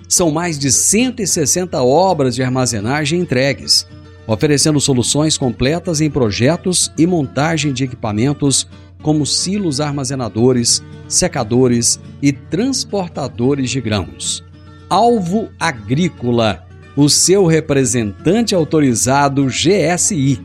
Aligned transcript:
São 0.08 0.32
mais 0.32 0.58
de 0.58 0.72
160 0.72 1.84
obras 1.84 2.34
de 2.34 2.42
armazenagem 2.42 3.20
entregues, 3.20 3.86
oferecendo 4.26 4.82
soluções 4.82 5.38
completas 5.38 6.02
em 6.02 6.10
projetos 6.10 6.92
e 6.98 7.06
montagem 7.06 7.74
de 7.74 7.84
equipamentos 7.84 8.68
como 9.02 9.26
silos 9.26 9.80
armazenadores, 9.80 10.84
secadores 11.08 12.00
e 12.22 12.32
transportadores 12.32 13.72
de 13.72 13.82
grãos. 13.82 14.44
Alvo 14.90 15.50
Agrícola, 15.60 16.66
o 16.96 17.10
seu 17.10 17.46
representante 17.46 18.54
autorizado 18.56 19.46
GSI. 19.46 20.40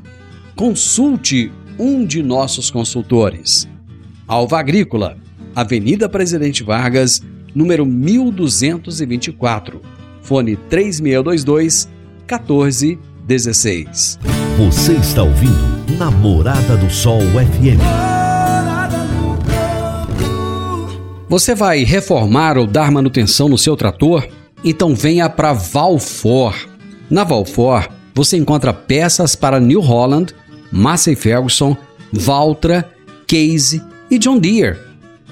Consulte 0.54 1.50
um 1.78 2.04
de 2.06 2.22
nossos 2.22 2.70
consultores. 2.70 3.68
Alva 4.26 4.60
Agrícola, 4.60 5.16
Avenida 5.54 6.08
Presidente 6.08 6.62
Vargas, 6.62 7.20
número 7.54 7.84
1224. 7.84 9.80
Fone 10.22 10.56
3622 10.56 11.88
1416. 12.26 14.18
Você 14.56 14.94
está 14.94 15.22
ouvindo 15.22 15.74
Namorada 15.98 16.76
do 16.76 16.90
Sol 16.90 17.20
FM. 17.20 18.13
Você 21.34 21.52
vai 21.52 21.82
reformar 21.82 22.56
ou 22.56 22.64
dar 22.64 22.92
manutenção 22.92 23.48
no 23.48 23.58
seu 23.58 23.76
trator? 23.76 24.24
Então 24.64 24.94
venha 24.94 25.28
para 25.28 25.52
Valfor. 25.52 26.54
Na 27.10 27.24
Valfor, 27.24 27.88
você 28.14 28.36
encontra 28.36 28.72
peças 28.72 29.34
para 29.34 29.58
New 29.58 29.80
Holland, 29.80 30.32
Massey 30.70 31.16
Ferguson, 31.16 31.76
Valtra, 32.12 32.88
Case 33.26 33.82
e 34.08 34.16
John 34.16 34.38
Deere. 34.38 34.78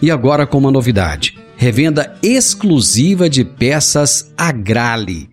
E 0.02 0.10
agora 0.10 0.44
com 0.44 0.58
uma 0.58 0.72
novidade: 0.72 1.38
revenda 1.56 2.18
exclusiva 2.20 3.30
de 3.30 3.44
peças 3.44 4.32
Agrale. 4.36 5.30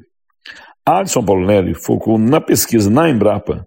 Alisson 0.84 1.25
Paulo 1.25 1.47
Nero 1.47 1.75
focou 1.75 2.19
na 2.19 2.41
pesquisa 2.41 2.91
na 2.91 3.09
Embrapa, 3.09 3.65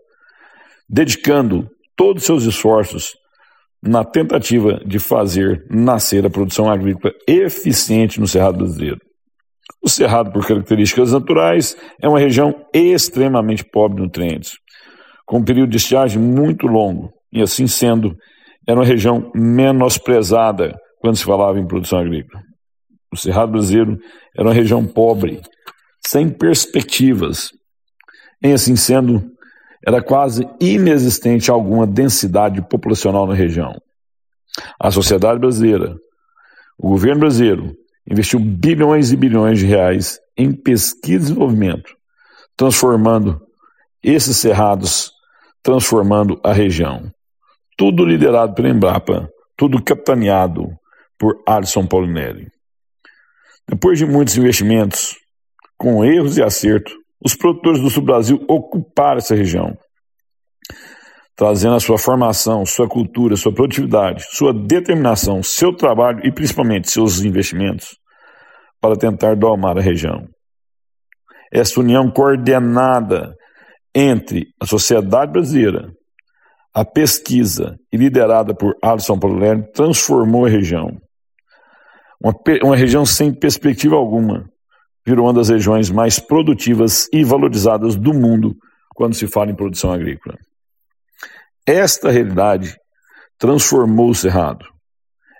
dedicando 0.87 1.67
todos 1.95 2.21
os 2.21 2.27
seus 2.27 2.43
esforços 2.43 3.13
na 3.81 4.03
tentativa 4.03 4.79
de 4.85 4.99
fazer 4.99 5.65
nascer 5.69 6.25
a 6.25 6.29
produção 6.29 6.69
agrícola 6.69 7.13
eficiente 7.27 8.19
no 8.19 8.27
Cerrado 8.27 8.59
brasileiro. 8.59 8.99
O 9.81 9.89
Cerrado, 9.89 10.31
por 10.31 10.45
características 10.47 11.11
naturais, 11.11 11.75
é 12.01 12.07
uma 12.07 12.19
região 12.19 12.55
extremamente 12.73 13.65
pobre 13.65 13.97
de 13.97 14.03
nutrientes, 14.03 14.53
com 15.25 15.39
um 15.39 15.43
período 15.43 15.71
de 15.71 15.77
estiagem 15.77 16.21
muito 16.21 16.67
longo, 16.67 17.11
e 17.31 17.41
assim 17.41 17.67
sendo, 17.67 18.15
era 18.67 18.79
uma 18.79 18.85
região 18.85 19.31
menosprezada 19.35 20.75
quando 20.99 21.17
se 21.17 21.25
falava 21.25 21.59
em 21.59 21.67
produção 21.67 21.99
agrícola. 21.99 22.41
O 23.11 23.17
Cerrado 23.17 23.51
Brasileiro 23.51 23.99
era 24.35 24.47
uma 24.47 24.53
região 24.53 24.85
pobre, 24.85 25.41
sem 26.05 26.29
perspectivas. 26.29 27.51
Em 28.41 28.53
assim 28.53 28.75
sendo, 28.75 29.23
era 29.85 30.01
quase 30.01 30.47
inexistente 30.59 31.51
alguma 31.51 31.85
densidade 31.85 32.61
populacional 32.67 33.27
na 33.27 33.33
região. 33.33 33.75
A 34.79 34.91
sociedade 34.91 35.39
brasileira, 35.39 35.95
o 36.77 36.89
governo 36.89 37.21
brasileiro, 37.21 37.75
investiu 38.09 38.39
bilhões 38.39 39.11
e 39.11 39.15
bilhões 39.15 39.59
de 39.59 39.65
reais 39.65 40.19
em 40.37 40.51
pesquisa 40.51 41.15
e 41.15 41.19
desenvolvimento, 41.19 41.95
transformando 42.55 43.41
esses 44.01 44.37
cerrados, 44.37 45.11
transformando 45.61 46.39
a 46.43 46.51
região. 46.51 47.11
Tudo 47.85 48.05
liderado 48.05 48.53
pela 48.53 48.69
Embrapa, 48.69 49.29
tudo 49.57 49.83
capitaneado 49.83 50.69
por 51.19 51.43
Alisson 51.45 51.85
Paulinelli. 51.85 52.47
Depois 53.67 53.99
de 53.99 54.05
muitos 54.05 54.37
investimentos, 54.37 55.17
com 55.77 56.01
erros 56.05 56.37
e 56.37 56.41
acertos, 56.41 56.93
os 57.21 57.35
produtores 57.35 57.81
do 57.81 57.89
sul 57.89 58.01
Brasil 58.01 58.41
ocuparam 58.47 59.17
essa 59.17 59.35
região. 59.35 59.77
trazendo 61.35 61.75
a 61.75 61.79
sua 61.81 61.97
formação, 61.97 62.65
sua 62.65 62.87
cultura, 62.87 63.35
sua 63.35 63.53
produtividade, 63.53 64.23
sua 64.29 64.53
determinação, 64.53 65.43
seu 65.43 65.75
trabalho 65.75 66.25
e 66.25 66.31
principalmente 66.31 66.89
seus 66.89 67.19
investimentos 67.19 67.97
para 68.79 68.95
tentar 68.95 69.35
domar 69.35 69.77
a 69.77 69.81
região. 69.81 70.25
Essa 71.51 71.81
união 71.81 72.09
coordenada 72.09 73.35
entre 73.93 74.47
a 74.57 74.65
sociedade 74.65 75.33
brasileira, 75.33 75.91
a 76.73 76.83
pesquisa 76.83 77.77
liderada 77.93 78.55
por 78.55 78.75
Alisson 78.81 79.19
Paulo 79.19 79.39
transformou 79.73 80.45
a 80.45 80.49
região. 80.49 80.99
Uma, 82.19 82.33
uma 82.63 82.75
região 82.75 83.05
sem 83.05 83.31
perspectiva 83.31 83.95
alguma, 83.95 84.49
virou 85.05 85.27
uma 85.27 85.33
das 85.33 85.49
regiões 85.49 85.89
mais 85.89 86.17
produtivas 86.17 87.07
e 87.13 87.23
valorizadas 87.23 87.95
do 87.95 88.13
mundo 88.13 88.55
quando 88.95 89.13
se 89.13 89.27
fala 89.27 89.51
em 89.51 89.55
produção 89.55 89.91
agrícola. 89.91 90.37
Esta 91.65 92.09
realidade 92.09 92.77
transformou 93.37 94.09
o 94.09 94.15
Cerrado. 94.15 94.65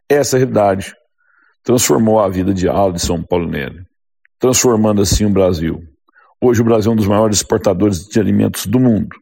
Essa 0.08 0.38
realidade 0.38 0.94
transformou 1.64 2.20
a 2.20 2.30
vida 2.30 2.54
de 2.54 2.68
Alisson 2.68 3.24
Paulinelli, 3.24 3.84
transformando 4.38 5.02
assim 5.02 5.26
o 5.26 5.30
Brasil. 5.30 5.82
Hoje 6.40 6.62
o 6.62 6.66
Brasil 6.66 6.92
é 6.92 6.94
um 6.94 6.98
dos 6.98 7.08
maiores 7.08 7.38
exportadores 7.38 8.06
de 8.06 8.20
alimentos 8.20 8.66
do 8.66 8.80
mundo. 8.80 9.16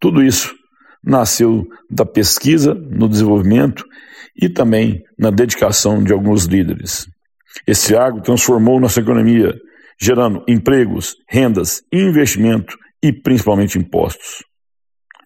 Tudo 0.00 0.22
isso 0.22 0.54
nasceu 1.02 1.66
da 1.90 2.04
pesquisa, 2.04 2.74
no 2.74 3.08
desenvolvimento 3.08 3.84
e 4.40 4.48
também 4.48 5.02
na 5.18 5.30
dedicação 5.30 6.02
de 6.02 6.12
alguns 6.12 6.44
líderes. 6.44 7.06
Esse 7.66 7.96
agro 7.96 8.22
transformou 8.22 8.80
nossa 8.80 9.00
economia, 9.00 9.54
gerando 10.00 10.44
empregos, 10.48 11.16
rendas, 11.28 11.82
investimento 11.92 12.76
e 13.02 13.12
principalmente 13.12 13.78
impostos. 13.78 14.44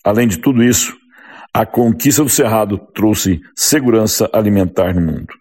Além 0.05 0.27
de 0.27 0.39
tudo 0.39 0.63
isso, 0.63 0.97
a 1.55 1.67
conquista 1.67 2.23
do 2.23 2.31
Cerrado 2.31 2.79
trouxe 2.95 3.41
segurança 3.55 4.29
alimentar 4.33 4.95
no 4.95 5.03
mundo. 5.03 5.35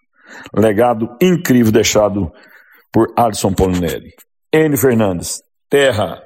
Legado 0.54 1.16
incrível 1.20 1.72
deixado 1.72 2.30
por 2.92 3.12
Alisson 3.16 3.54
Polinelli. 3.54 4.12
N. 4.52 4.76
Fernandes, 4.76 5.42
Terra, 5.70 6.22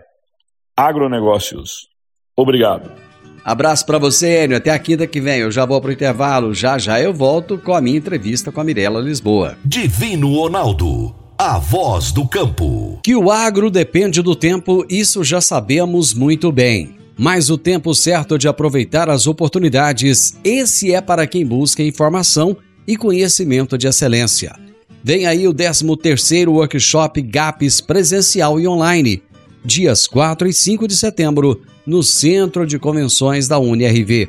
Agronegócios. 0.76 1.88
Obrigado. 2.36 3.05
Abraço 3.46 3.86
para 3.86 3.96
você, 3.96 4.42
Enio. 4.42 4.56
Até 4.56 4.70
a 4.70 4.78
quinta 4.78 5.06
que 5.06 5.20
vem. 5.20 5.38
Eu 5.38 5.52
já 5.52 5.64
vou 5.64 5.80
pro 5.80 5.92
intervalo. 5.92 6.52
Já 6.52 6.78
já 6.78 7.00
eu 7.00 7.14
volto 7.14 7.56
com 7.56 7.74
a 7.74 7.80
minha 7.80 7.96
entrevista 7.96 8.50
com 8.50 8.60
a 8.60 8.64
Mirella 8.64 9.00
Lisboa. 9.00 9.56
Divino 9.64 10.34
Ronaldo, 10.34 11.14
a 11.38 11.56
voz 11.56 12.10
do 12.10 12.26
campo. 12.26 12.98
Que 13.04 13.14
o 13.14 13.30
agro 13.30 13.70
depende 13.70 14.20
do 14.20 14.34
tempo, 14.34 14.84
isso 14.90 15.22
já 15.22 15.40
sabemos 15.40 16.12
muito 16.12 16.50
bem. 16.50 16.96
Mas 17.16 17.48
o 17.48 17.56
tempo 17.56 17.94
certo 17.94 18.36
de 18.36 18.48
aproveitar 18.48 19.08
as 19.08 19.28
oportunidades, 19.28 20.36
esse 20.42 20.92
é 20.92 21.00
para 21.00 21.24
quem 21.24 21.46
busca 21.46 21.84
informação 21.84 22.56
e 22.84 22.96
conhecimento 22.96 23.78
de 23.78 23.86
excelência. 23.86 24.56
Vem 25.04 25.24
aí 25.24 25.46
o 25.46 25.54
13º 25.54 26.48
Workshop 26.48 27.22
GAPS 27.22 27.80
presencial 27.80 28.58
e 28.58 28.66
online, 28.66 29.22
dias 29.66 30.06
4 30.06 30.46
e 30.46 30.52
5 30.52 30.86
de 30.86 30.96
setembro, 30.96 31.60
no 31.84 32.02
Centro 32.02 32.64
de 32.64 32.78
Convenções 32.78 33.48
da 33.48 33.58
UniRV. 33.58 34.28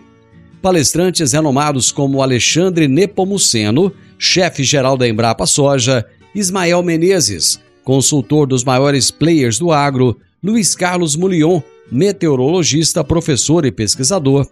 Palestrantes 0.62 1.32
renomados 1.32 1.92
como 1.92 2.24
Alexandre 2.24 2.88
Nepomuceno, 2.88 3.94
chefe-geral 4.18 4.98
da 4.98 5.08
Embrapa 5.08 5.46
Soja, 5.46 6.04
Ismael 6.34 6.82
Menezes, 6.82 7.60
consultor 7.84 8.48
dos 8.48 8.64
maiores 8.64 9.12
players 9.12 9.60
do 9.60 9.72
agro, 9.72 10.18
Luiz 10.44 10.76
Carlos 10.76 11.16
Mulion, 11.16 11.62
meteorologista, 11.92 13.04
professor 13.04 13.64
e 13.64 13.72
pesquisador, 13.72 14.48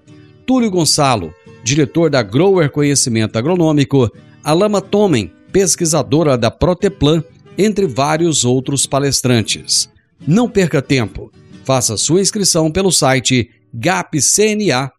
Túlio 0.45 0.69
Gonçalo, 0.69 1.33
diretor 1.63 2.11
da 2.11 2.21
Grower 2.21 2.69
Conhecimento 2.69 3.37
Agronômico, 3.37 4.11
Alama 4.43 4.79
Tomen, 4.79 5.31
pesquisadora 5.51 6.37
da 6.37 6.51
Proteplan, 6.51 7.23
entre 7.57 7.87
vários 7.87 8.45
outros 8.45 8.85
palestrantes. 8.85 9.89
Não 10.27 10.49
perca 10.49 10.81
tempo. 10.81 11.31
Faça 11.63 11.97
sua 11.97 12.21
inscrição 12.21 12.71
pelo 12.71 12.91
site 12.91 13.49
gapcna.agr.br 13.73 14.95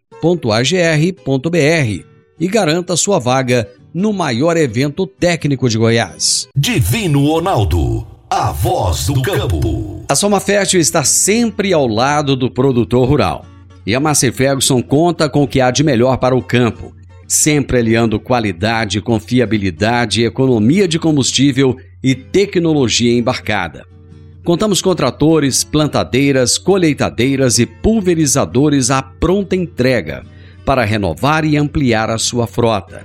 e 2.38 2.48
garanta 2.48 2.96
sua 2.96 3.18
vaga 3.18 3.68
no 3.94 4.12
maior 4.12 4.56
evento 4.56 5.06
técnico 5.06 5.68
de 5.68 5.78
Goiás. 5.78 6.48
Divino 6.54 7.24
Ronaldo, 7.26 8.06
a 8.28 8.52
voz 8.52 9.06
do 9.06 9.22
campo. 9.22 10.04
A 10.08 10.14
Soma 10.14 10.38
Fértil 10.38 10.80
está 10.80 11.02
sempre 11.02 11.72
ao 11.72 11.86
lado 11.86 12.36
do 12.36 12.50
produtor 12.50 13.08
rural. 13.08 13.46
E 13.86 13.94
a 13.94 14.00
Massey 14.00 14.32
Ferguson 14.32 14.82
conta 14.82 15.28
com 15.28 15.44
o 15.44 15.48
que 15.48 15.60
há 15.60 15.70
de 15.70 15.82
melhor 15.82 16.18
para 16.18 16.36
o 16.36 16.42
campo, 16.42 16.92
sempre 17.26 17.78
aliando 17.78 18.20
qualidade, 18.20 19.00
confiabilidade, 19.00 20.24
economia 20.24 20.86
de 20.86 20.98
combustível 20.98 21.76
e 22.02 22.14
tecnologia 22.14 23.16
embarcada. 23.16 23.86
Contamos 24.46 24.80
com 24.80 24.94
tratores, 24.94 25.64
plantadeiras, 25.64 26.56
colheitadeiras 26.56 27.58
e 27.58 27.66
pulverizadores 27.66 28.92
à 28.92 29.02
pronta 29.02 29.56
entrega 29.56 30.22
para 30.64 30.84
renovar 30.84 31.44
e 31.44 31.56
ampliar 31.56 32.10
a 32.10 32.16
sua 32.16 32.46
frota. 32.46 33.04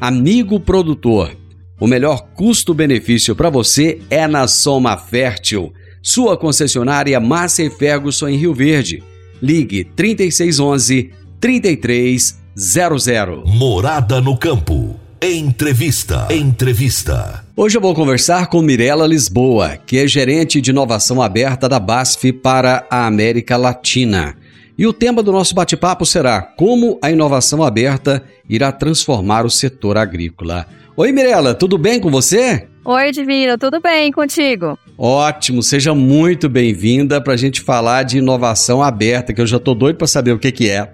Amigo 0.00 0.60
produtor, 0.60 1.36
o 1.80 1.88
melhor 1.88 2.28
custo-benefício 2.36 3.34
para 3.34 3.50
você 3.50 4.00
é 4.08 4.28
na 4.28 4.46
Soma 4.46 4.96
Fértil, 4.96 5.74
sua 6.00 6.36
concessionária 6.36 7.18
Massa 7.18 7.68
Ferguson 7.68 8.28
em 8.28 8.36
Rio 8.36 8.54
Verde. 8.54 9.02
Ligue 9.42 9.84
3611 9.96 11.10
3300. 11.40 13.42
Morada 13.44 14.20
no 14.20 14.38
campo. 14.38 14.94
Entrevista. 15.20 16.28
Entrevista. 16.30 17.45
Hoje 17.58 17.78
eu 17.78 17.80
vou 17.80 17.94
conversar 17.94 18.48
com 18.48 18.60
Mirela 18.60 19.06
Lisboa, 19.06 19.78
que 19.78 19.96
é 19.96 20.06
gerente 20.06 20.60
de 20.60 20.72
inovação 20.72 21.22
aberta 21.22 21.66
da 21.66 21.80
BASF 21.80 22.30
para 22.30 22.86
a 22.90 23.06
América 23.06 23.56
Latina. 23.56 24.36
E 24.76 24.86
o 24.86 24.92
tema 24.92 25.22
do 25.22 25.32
nosso 25.32 25.54
bate-papo 25.54 26.04
será 26.04 26.42
como 26.42 26.98
a 27.00 27.10
inovação 27.10 27.62
aberta 27.62 28.22
irá 28.46 28.70
transformar 28.70 29.46
o 29.46 29.50
setor 29.50 29.96
agrícola. 29.96 30.66
Oi, 30.94 31.10
Mirela, 31.12 31.54
tudo 31.54 31.78
bem 31.78 31.98
com 31.98 32.10
você? 32.10 32.68
Oi, 32.84 33.10
Divina, 33.10 33.56
tudo 33.56 33.80
bem 33.80 34.12
contigo? 34.12 34.78
Ótimo, 34.98 35.62
seja 35.62 35.94
muito 35.94 36.50
bem-vinda 36.50 37.22
para 37.22 37.32
a 37.32 37.38
gente 37.38 37.62
falar 37.62 38.02
de 38.02 38.18
inovação 38.18 38.82
aberta, 38.82 39.32
que 39.32 39.40
eu 39.40 39.46
já 39.46 39.56
estou 39.56 39.74
doido 39.74 39.96
para 39.96 40.06
saber 40.06 40.32
o 40.32 40.38
que, 40.38 40.52
que 40.52 40.68
é. 40.68 40.92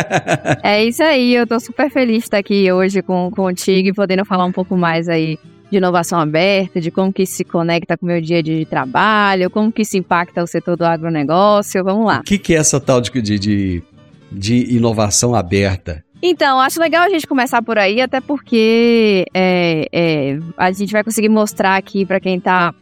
é 0.64 0.82
isso 0.82 1.02
aí, 1.02 1.34
eu 1.34 1.42
estou 1.42 1.60
super 1.60 1.90
feliz 1.90 2.20
de 2.20 2.24
estar 2.24 2.38
aqui 2.38 2.72
hoje 2.72 3.02
com, 3.02 3.30
contigo 3.30 3.88
e 3.88 3.92
podendo 3.92 4.24
falar 4.24 4.46
um 4.46 4.52
pouco 4.52 4.78
mais 4.78 5.06
aí 5.06 5.38
de 5.70 5.76
inovação 5.76 6.18
aberta, 6.18 6.80
de 6.80 6.90
como 6.90 7.12
que 7.12 7.22
isso 7.22 7.34
se 7.34 7.44
conecta 7.44 7.96
com 7.96 8.04
o 8.04 8.08
meu 8.08 8.20
dia 8.20 8.42
de 8.42 8.64
trabalho, 8.64 9.48
como 9.50 9.70
que 9.70 9.82
isso 9.82 9.96
impacta 9.96 10.42
o 10.42 10.46
setor 10.46 10.76
do 10.76 10.84
agronegócio, 10.84 11.84
vamos 11.84 12.06
lá. 12.06 12.20
O 12.20 12.24
que, 12.24 12.38
que 12.38 12.54
é 12.54 12.58
essa 12.58 12.80
tal 12.80 13.00
de, 13.00 13.10
de, 13.38 13.82
de 14.32 14.74
inovação 14.74 15.34
aberta? 15.34 16.04
Então, 16.22 16.60
acho 16.60 16.78
legal 16.78 17.04
a 17.04 17.08
gente 17.08 17.26
começar 17.26 17.62
por 17.62 17.78
aí, 17.78 18.00
até 18.00 18.20
porque 18.20 19.24
é, 19.32 19.86
é, 19.90 20.38
a 20.56 20.70
gente 20.70 20.92
vai 20.92 21.02
conseguir 21.02 21.30
mostrar 21.30 21.76
aqui 21.76 22.04
para 22.04 22.20
quem 22.20 22.36
está 22.36 22.74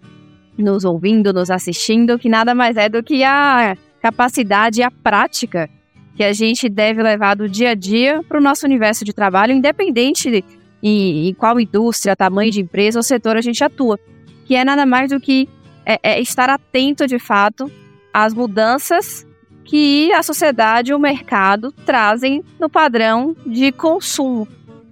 nos 0.57 0.85
ouvindo, 0.85 1.33
nos 1.33 1.51
assistindo, 1.51 2.19
que 2.19 2.29
nada 2.29 2.53
mais 2.53 2.77
é 2.77 2.89
do 2.89 3.01
que 3.01 3.23
a 3.23 3.77
capacidade 4.03 4.81
e 4.81 4.83
a 4.83 4.91
prática 4.91 5.71
que 6.17 6.25
a 6.25 6.33
gente 6.33 6.69
deve 6.69 7.01
levar 7.01 7.37
do 7.37 7.49
dia 7.49 7.71
a 7.71 7.75
dia 7.75 8.25
para 8.29 8.39
o 8.39 8.43
nosso 8.43 8.67
universo 8.67 9.05
de 9.05 9.13
trabalho, 9.13 9.53
independente 9.53 10.45
em, 10.83 11.29
em, 11.29 11.35
qual 11.35 11.59
indústria, 11.59 12.17
tamanho 12.17 12.51
de 12.51 12.61
empresa 12.61 12.99
ou 12.99 13.03
setor 13.03 13.37
a 13.37 13.41
gente 13.41 13.63
atua, 13.63 13.99
que 14.45 14.55
é 14.55 14.65
nada 14.65 14.87
mais 14.87 15.11
do 15.11 15.21
que 15.21 15.49
é, 15.85 15.99
é 16.03 16.21
estar 16.21 16.51
atento 16.51 17.07
de 17.07 17.19
fato 17.19 17.71
às 18.13 18.35
mudanças 18.35 19.27
que 19.65 20.11
a 20.13 20.23
sociedade 20.23 20.93
e 20.93 20.95
o 20.95 20.99
mercado 20.99 21.71
trazem 21.73 22.43
no 22.59 22.71
padrão 22.71 23.37
de 23.47 23.71
consumo. 23.71 24.49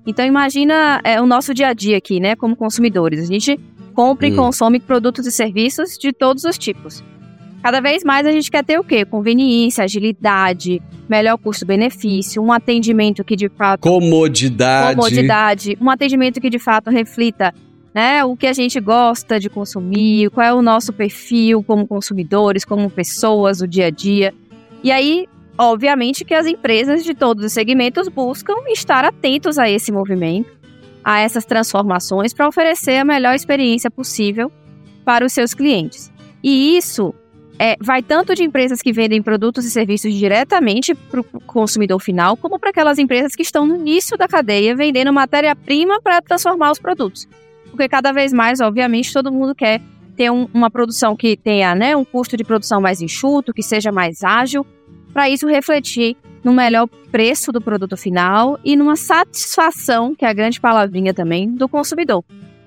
Então 0.07 0.25
imagina 0.25 1.01
é, 1.03 1.21
o 1.21 1.27
nosso 1.27 1.53
dia 1.55 1.69
a 1.69 1.73
dia 1.73 1.97
aqui, 1.97 2.21
né, 2.21 2.37
como 2.37 2.55
consumidores. 2.55 3.21
A 3.21 3.27
gente 3.27 3.59
compra 3.95 4.27
hum. 4.29 4.31
e 4.31 4.37
consome 4.37 4.79
produtos 4.79 5.27
e 5.27 5.33
serviços 5.33 5.97
de 5.99 6.13
todos 6.13 6.45
os 6.45 6.59
tipos. 6.59 7.03
Cada 7.67 7.81
vez 7.81 8.05
mais 8.05 8.25
a 8.25 8.31
gente 8.31 8.49
quer 8.49 8.65
ter 8.65 8.79
o 8.79 8.85
quê? 8.85 9.05
Conveniência, 9.05 9.83
agilidade, 9.83 10.81
melhor 11.09 11.37
custo-benefício, 11.37 12.41
um 12.41 12.53
atendimento 12.53 13.25
que 13.25 13.35
de 13.35 13.49
fato. 13.49 13.81
Comodidade. 13.81 14.95
Comodidade. 14.95 15.79
Um 15.81 15.91
atendimento 15.91 16.41
que 16.41 16.49
de 16.49 16.61
fato 16.61 16.91
reflita 16.91 17.53
né, 17.93 18.25
o 18.25 18.37
que 18.37 18.47
a 18.47 18.53
gente 18.53 18.79
gosta 18.79 19.41
de 19.41 19.51
consumir, 19.51 20.31
qual 20.31 20.47
é 20.47 20.55
o 20.55 20.63
nosso 20.63 20.93
perfil 20.93 21.61
como 21.61 21.89
consumidores, 21.89 22.65
como 22.65 22.89
pessoas, 22.89 23.61
o 23.61 23.67
dia 23.67 23.87
a 23.87 23.91
dia. 23.91 24.33
E 24.81 24.93
aí, 24.93 25.27
obviamente, 25.59 26.25
que 26.25 26.35
as 26.35 26.47
empresas 26.47 27.03
de 27.03 27.15
todos 27.15 27.45
os 27.45 27.53
segmentos 27.53 28.07
buscam 28.07 28.55
estar 28.69 29.05
atentos 29.05 29.59
a 29.59 29.69
esse 29.69 29.91
movimento, 29.91 30.57
a 31.03 31.19
essas 31.19 31.45
transformações, 31.45 32.33
para 32.33 32.47
oferecer 32.47 32.99
a 32.99 33.05
melhor 33.05 33.35
experiência 33.35 33.91
possível 33.91 34.53
para 35.05 35.27
os 35.27 35.33
seus 35.33 35.53
clientes. 35.53 36.13
E 36.45 36.77
isso 36.77 37.13
é, 37.59 37.77
vai 37.81 38.03
tanto 38.03 38.35
de 38.35 38.43
empresas 38.43 38.83
que 38.83 38.93
vendem 38.93 39.23
produtos 39.23 39.65
e 39.65 39.71
serviços 39.71 40.13
diretamente 40.15 40.95
para 40.95 41.21
o 41.21 41.25
consumidor 41.47 42.01
final, 42.01 42.37
como 42.37 42.59
para 42.59 42.71
aquelas 42.71 42.99
empresas 42.99 43.35
que 43.35 43.43
estão 43.43 43.67
no 43.67 43.77
início 43.77 44.17
da 44.17 44.29
cadeia 44.29 44.77
vendendo 44.77 45.13
matéria-prima 45.13 46.01
para 46.01 46.21
transformar 46.21 46.71
os 46.71 46.79
produtos. 46.79 47.27
Porque 47.71 47.89
cada 47.89 48.13
vez 48.13 48.33
mais, 48.33 48.61
obviamente, 48.61 49.13
todo 49.13 49.33
mundo 49.33 49.55
quer 49.55 49.81
ter 50.17 50.31
um, 50.31 50.49
uma 50.53 50.71
produção 50.71 51.15
que 51.15 51.37
tenha 51.37 51.75
né, 51.75 51.97
um 51.97 52.05
custo 52.05 52.37
de 52.37 52.45
produção 52.45 52.81
mais 52.81 53.01
enxuto, 53.01 53.53
que 53.53 53.63
seja 53.63 53.93
mais 53.93 54.23
ágil, 54.23 54.67
para 55.13 55.29
isso 55.29 55.47
refletir 55.47 56.17
no 56.45 56.53
melhor 56.53 56.89
preço 57.11 57.51
do 57.51 57.61
produto 57.61 57.97
final 57.97 58.59
e 58.65 58.77
numa 58.77 58.97
satisfação, 58.97 60.15
que 60.15 60.25
é 60.25 60.29
a 60.29 60.33
grande 60.33 60.61
palavrinha 60.61 61.13
também, 61.13 61.51
do 61.51 61.69
consumidor. 61.69 62.25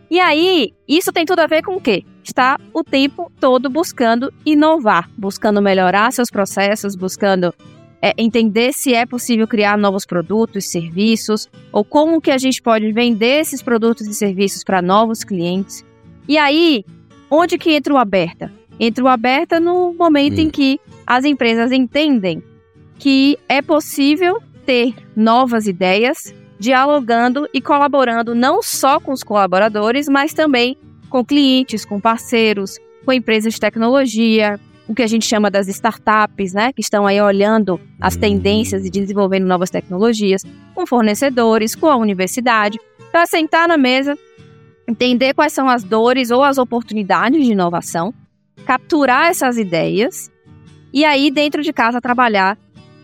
E 0.09 0.19
aí, 0.19 0.73
isso 0.87 1.11
tem 1.11 1.25
tudo 1.25 1.39
a 1.39 1.47
ver 1.47 1.63
com 1.63 1.75
o 1.75 1.81
quê? 1.81 2.03
Está 2.23 2.57
o 2.73 2.83
tempo 2.83 3.31
todo 3.39 3.69
buscando 3.69 4.33
inovar, 4.45 5.09
buscando 5.17 5.61
melhorar 5.61 6.11
seus 6.11 6.29
processos, 6.29 6.95
buscando 6.95 7.53
é, 8.01 8.13
entender 8.17 8.73
se 8.73 8.93
é 8.93 9.05
possível 9.05 9.47
criar 9.47 9.77
novos 9.77 10.05
produtos, 10.05 10.71
serviços, 10.71 11.49
ou 11.71 11.83
como 11.83 12.21
que 12.21 12.31
a 12.31 12.37
gente 12.37 12.61
pode 12.61 12.91
vender 12.91 13.41
esses 13.41 13.61
produtos 13.61 14.07
e 14.07 14.13
serviços 14.13 14.63
para 14.63 14.81
novos 14.81 15.23
clientes. 15.23 15.85
E 16.27 16.37
aí, 16.37 16.83
onde 17.29 17.57
que 17.57 17.71
entra 17.71 17.93
o 17.93 17.97
aberta? 17.97 18.51
Entra 18.79 19.03
o 19.03 19.07
aberta 19.07 19.59
no 19.59 19.93
momento 19.93 20.39
hum. 20.39 20.43
em 20.43 20.49
que 20.49 20.79
as 21.05 21.25
empresas 21.25 21.71
entendem 21.71 22.41
que 22.97 23.37
é 23.47 23.61
possível 23.61 24.41
ter 24.65 24.93
novas 25.15 25.67
ideias, 25.67 26.33
dialogando 26.59 27.47
e 27.53 27.61
colaborando 27.61 28.35
não 28.35 28.61
só 28.61 28.99
com 28.99 29.11
os 29.13 29.23
colaboradores, 29.23 30.07
mas 30.09 30.33
também 30.33 30.77
com 31.09 31.23
clientes, 31.25 31.85
com 31.85 31.99
parceiros, 31.99 32.77
com 33.05 33.13
empresas 33.13 33.53
de 33.53 33.59
tecnologia, 33.59 34.59
o 34.87 34.93
que 34.93 35.03
a 35.03 35.07
gente 35.07 35.25
chama 35.25 35.49
das 35.49 35.67
startups, 35.67 36.53
né, 36.53 36.73
que 36.73 36.81
estão 36.81 37.05
aí 37.05 37.21
olhando 37.21 37.79
as 38.01 38.15
tendências 38.15 38.85
e 38.85 38.89
desenvolvendo 38.89 39.45
novas 39.45 39.69
tecnologias, 39.69 40.43
com 40.73 40.85
fornecedores, 40.85 41.75
com 41.75 41.87
a 41.87 41.95
universidade, 41.95 42.79
para 43.11 43.25
sentar 43.25 43.67
na 43.67 43.77
mesa, 43.77 44.17
entender 44.87 45.33
quais 45.33 45.53
são 45.53 45.69
as 45.69 45.83
dores 45.83 46.31
ou 46.31 46.43
as 46.43 46.57
oportunidades 46.57 47.43
de 47.43 47.51
inovação, 47.51 48.13
capturar 48.65 49.27
essas 49.27 49.57
ideias 49.57 50.31
e 50.91 51.05
aí 51.05 51.29
dentro 51.29 51.61
de 51.61 51.71
casa 51.71 52.01
trabalhar 52.01 52.57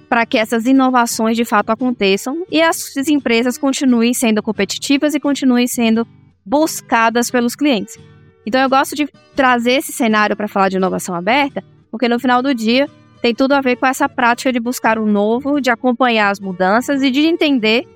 para 0.10 0.26
que 0.26 0.38
essas 0.38 0.66
inovações 0.66 1.36
de 1.36 1.46
fato 1.46 1.70
aconteçam 1.70 2.46
e 2.52 2.62
as 2.62 2.96
empresas 3.08 3.58
continuem 3.58 4.14
sendo 4.14 4.42
competitivas 4.42 5.14
e 5.14 5.20
continuem 5.20 5.68
sendo 5.68 6.08
buscadas 6.46 7.32
pelos 7.32 7.56
clientes. 7.56 7.98
Então 8.46 8.62
eu 8.62 8.70
gosto 8.70 8.96
de 8.96 9.08
trazer 9.36 9.74
esse 9.74 9.92
cenário 9.92 10.36
para 10.36 10.48
falar 10.48 10.70
de 10.70 10.78
inovação 10.78 11.16
aberta, 11.16 11.64
porque 11.90 12.08
no 12.08 12.20
final 12.20 12.42
do 12.42 12.54
dia 12.54 12.88
tem 13.22 13.34
tudo 13.34 13.54
a 13.54 13.62
ver 13.62 13.76
com 13.78 13.88
essa 13.88 14.08
prática 14.08 14.54
de 14.54 14.60
buscar 14.60 15.00
o 15.00 15.06
novo, 15.06 15.60
de 15.60 15.72
acompanhar 15.72 16.30
as 16.30 16.40
mudanças 16.40 17.02
e 17.02 17.10
de 17.10 17.22
entender 17.22 17.88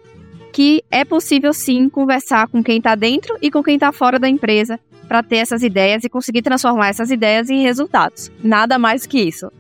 que 0.52 0.84
é 0.90 1.06
possível 1.06 1.54
sim 1.54 1.88
conversar 1.88 2.48
com 2.48 2.64
quem 2.64 2.78
está 2.78 2.96
dentro 2.96 3.38
e 3.40 3.52
com 3.52 3.62
quem 3.62 3.76
está 3.76 3.92
fora 3.92 4.18
da 4.18 4.28
empresa 4.28 4.80
para 5.08 5.22
ter 5.22 5.38
essas 5.38 5.64
ideias 5.64 6.04
e 6.04 6.10
conseguir 6.10 6.42
transformar 6.42 6.90
essas 6.90 7.12
ideias 7.12 7.50
em 7.50 7.62
resultados. 7.62 8.32
Nada 8.44 8.80
mais 8.80 9.06
que 9.06 9.20
isso. 9.20 9.52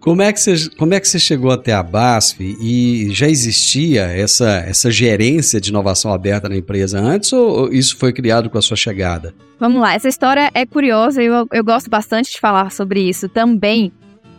Como 0.00 0.22
é, 0.22 0.32
que 0.32 0.40
você, 0.40 0.70
como 0.76 0.94
é 0.94 1.00
que 1.00 1.08
você 1.08 1.18
chegou 1.18 1.50
até 1.50 1.72
a 1.72 1.82
BASF 1.82 2.56
e 2.60 3.08
já 3.10 3.28
existia 3.28 4.02
essa, 4.02 4.48
essa 4.66 4.90
gerência 4.90 5.60
de 5.60 5.70
inovação 5.70 6.12
aberta 6.12 6.48
na 6.48 6.56
empresa 6.56 7.00
antes 7.00 7.32
ou 7.32 7.72
isso 7.72 7.96
foi 7.96 8.12
criado 8.12 8.48
com 8.48 8.56
a 8.56 8.62
sua 8.62 8.76
chegada? 8.76 9.34
Vamos 9.58 9.80
lá, 9.80 9.94
essa 9.94 10.08
história 10.08 10.50
é 10.54 10.64
curiosa 10.64 11.22
e 11.22 11.26
eu, 11.26 11.46
eu 11.52 11.64
gosto 11.64 11.90
bastante 11.90 12.30
de 12.30 12.40
falar 12.40 12.70
sobre 12.70 13.00
isso 13.00 13.28
também, 13.28 13.92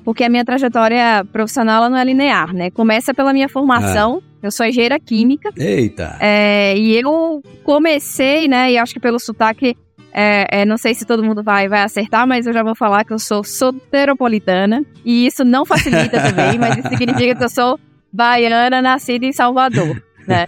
porque 0.05 0.23
a 0.23 0.29
minha 0.29 0.45
trajetória 0.45 1.25
profissional 1.31 1.89
não 1.89 1.97
é 1.97 2.05
linear, 2.05 2.53
né? 2.53 2.71
Começa 2.71 3.13
pela 3.13 3.33
minha 3.33 3.49
formação, 3.49 4.23
ah. 4.23 4.37
eu 4.43 4.51
sou 4.51 4.65
engenheira 4.65 4.97
química. 4.97 5.51
Eita! 5.57 6.17
É, 6.21 6.77
e 6.77 6.95
eu 6.95 7.43
comecei, 7.63 8.47
né, 8.47 8.71
e 8.71 8.77
acho 8.77 8.93
que 8.93 8.99
pelo 8.99 9.19
sotaque 9.19 9.75
é, 10.13 10.61
é, 10.61 10.65
não 10.65 10.77
sei 10.77 10.93
se 10.93 11.05
todo 11.05 11.23
mundo 11.23 11.43
vai, 11.43 11.67
vai 11.67 11.81
acertar, 11.81 12.27
mas 12.27 12.47
eu 12.47 12.53
já 12.53 12.63
vou 12.63 12.75
falar 12.75 13.03
que 13.03 13.13
eu 13.13 13.19
sou 13.19 13.43
soteropolitana. 13.43 14.83
E 15.05 15.25
isso 15.25 15.43
não 15.43 15.65
facilita 15.65 16.19
também, 16.21 16.57
mas 16.57 16.77
isso 16.77 16.89
significa 16.89 17.35
que 17.35 17.43
eu 17.43 17.49
sou 17.49 17.79
baiana, 18.11 18.81
nascida 18.81 19.25
em 19.25 19.31
Salvador, 19.31 20.01
né? 20.27 20.45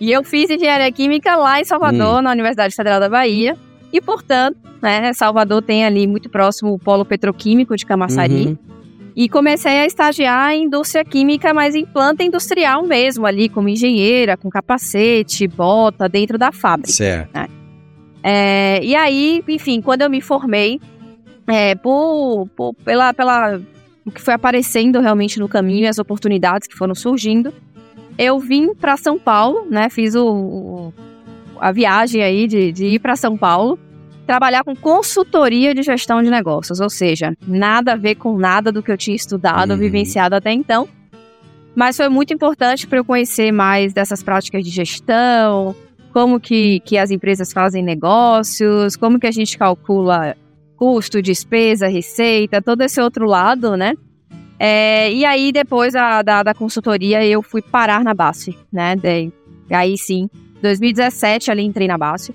E 0.00 0.12
eu 0.12 0.22
fiz 0.22 0.48
engenharia 0.48 0.90
química 0.92 1.34
lá 1.36 1.60
em 1.60 1.64
Salvador, 1.64 2.18
hum. 2.18 2.22
na 2.22 2.30
Universidade 2.30 2.74
Federal 2.74 3.00
da 3.00 3.08
Bahia. 3.08 3.56
E, 3.92 4.00
portanto, 4.00 4.58
né, 4.82 5.12
Salvador 5.12 5.62
tem 5.62 5.84
ali 5.84 6.06
muito 6.06 6.28
próximo 6.28 6.72
o 6.72 6.78
polo 6.78 7.04
petroquímico 7.04 7.76
de 7.76 7.86
Camaçari. 7.86 8.48
Uhum. 8.48 8.58
E 9.16 9.28
comecei 9.28 9.80
a 9.80 9.86
estagiar 9.86 10.52
em 10.52 10.64
indústria 10.64 11.04
química, 11.04 11.52
mas 11.52 11.74
em 11.74 11.84
planta 11.84 12.22
industrial 12.22 12.84
mesmo, 12.84 13.26
ali 13.26 13.48
como 13.48 13.68
engenheira, 13.68 14.36
com 14.36 14.48
capacete, 14.48 15.48
bota, 15.48 16.08
dentro 16.08 16.38
da 16.38 16.52
fábrica. 16.52 16.92
Certo. 16.92 17.34
Né? 17.34 17.48
É, 18.22 18.80
e 18.82 18.94
aí, 18.94 19.42
enfim, 19.48 19.80
quando 19.80 20.02
eu 20.02 20.10
me 20.10 20.20
formei, 20.20 20.80
é, 21.46 21.74
por, 21.74 22.48
por, 22.54 22.74
pela, 22.74 23.14
pela 23.14 23.60
o 24.04 24.10
que 24.10 24.20
foi 24.20 24.34
aparecendo 24.34 25.00
realmente 25.00 25.38
no 25.38 25.48
caminho, 25.48 25.88
as 25.88 25.98
oportunidades 25.98 26.66
que 26.66 26.76
foram 26.76 26.94
surgindo, 26.94 27.52
eu 28.18 28.38
vim 28.38 28.74
para 28.74 28.96
São 28.96 29.18
Paulo, 29.18 29.66
né? 29.70 29.88
Fiz 29.88 30.14
o, 30.14 30.26
o, 30.26 30.94
a 31.60 31.70
viagem 31.70 32.22
aí 32.22 32.46
de, 32.46 32.72
de 32.72 32.86
ir 32.86 32.98
para 32.98 33.14
São 33.16 33.36
Paulo, 33.36 33.78
trabalhar 34.26 34.64
com 34.64 34.74
consultoria 34.74 35.74
de 35.74 35.82
gestão 35.82 36.22
de 36.22 36.30
negócios, 36.30 36.80
ou 36.80 36.90
seja, 36.90 37.34
nada 37.46 37.92
a 37.92 37.96
ver 37.96 38.16
com 38.16 38.36
nada 38.36 38.72
do 38.72 38.82
que 38.82 38.90
eu 38.90 38.96
tinha 38.96 39.16
estudado, 39.16 39.70
uhum. 39.70 39.78
vivenciado 39.78 40.34
até 40.34 40.52
então. 40.52 40.88
Mas 41.74 41.96
foi 41.96 42.08
muito 42.08 42.34
importante 42.34 42.86
para 42.86 42.98
eu 42.98 43.04
conhecer 43.04 43.52
mais 43.52 43.92
dessas 43.92 44.22
práticas 44.22 44.64
de 44.64 44.70
gestão, 44.70 45.76
como 46.12 46.40
que, 46.40 46.80
que 46.80 46.96
as 46.98 47.10
empresas 47.10 47.52
fazem 47.52 47.82
negócios, 47.82 48.96
como 48.96 49.18
que 49.18 49.26
a 49.26 49.30
gente 49.30 49.56
calcula 49.58 50.36
custo, 50.76 51.20
despesa, 51.20 51.88
receita, 51.88 52.62
todo 52.62 52.82
esse 52.82 53.00
outro 53.00 53.26
lado, 53.26 53.76
né? 53.76 53.94
É, 54.58 55.12
e 55.12 55.24
aí, 55.24 55.52
depois 55.52 55.94
a, 55.94 56.22
da, 56.22 56.42
da 56.42 56.54
consultoria, 56.54 57.24
eu 57.24 57.42
fui 57.42 57.62
parar 57.62 58.02
na 58.02 58.14
BASF, 58.14 58.56
né? 58.72 58.96
De, 58.96 59.32
aí 59.70 59.96
sim, 59.96 60.28
2017 60.62 61.50
ali 61.50 61.62
entrei 61.62 61.86
na 61.86 61.98
BASF. 61.98 62.34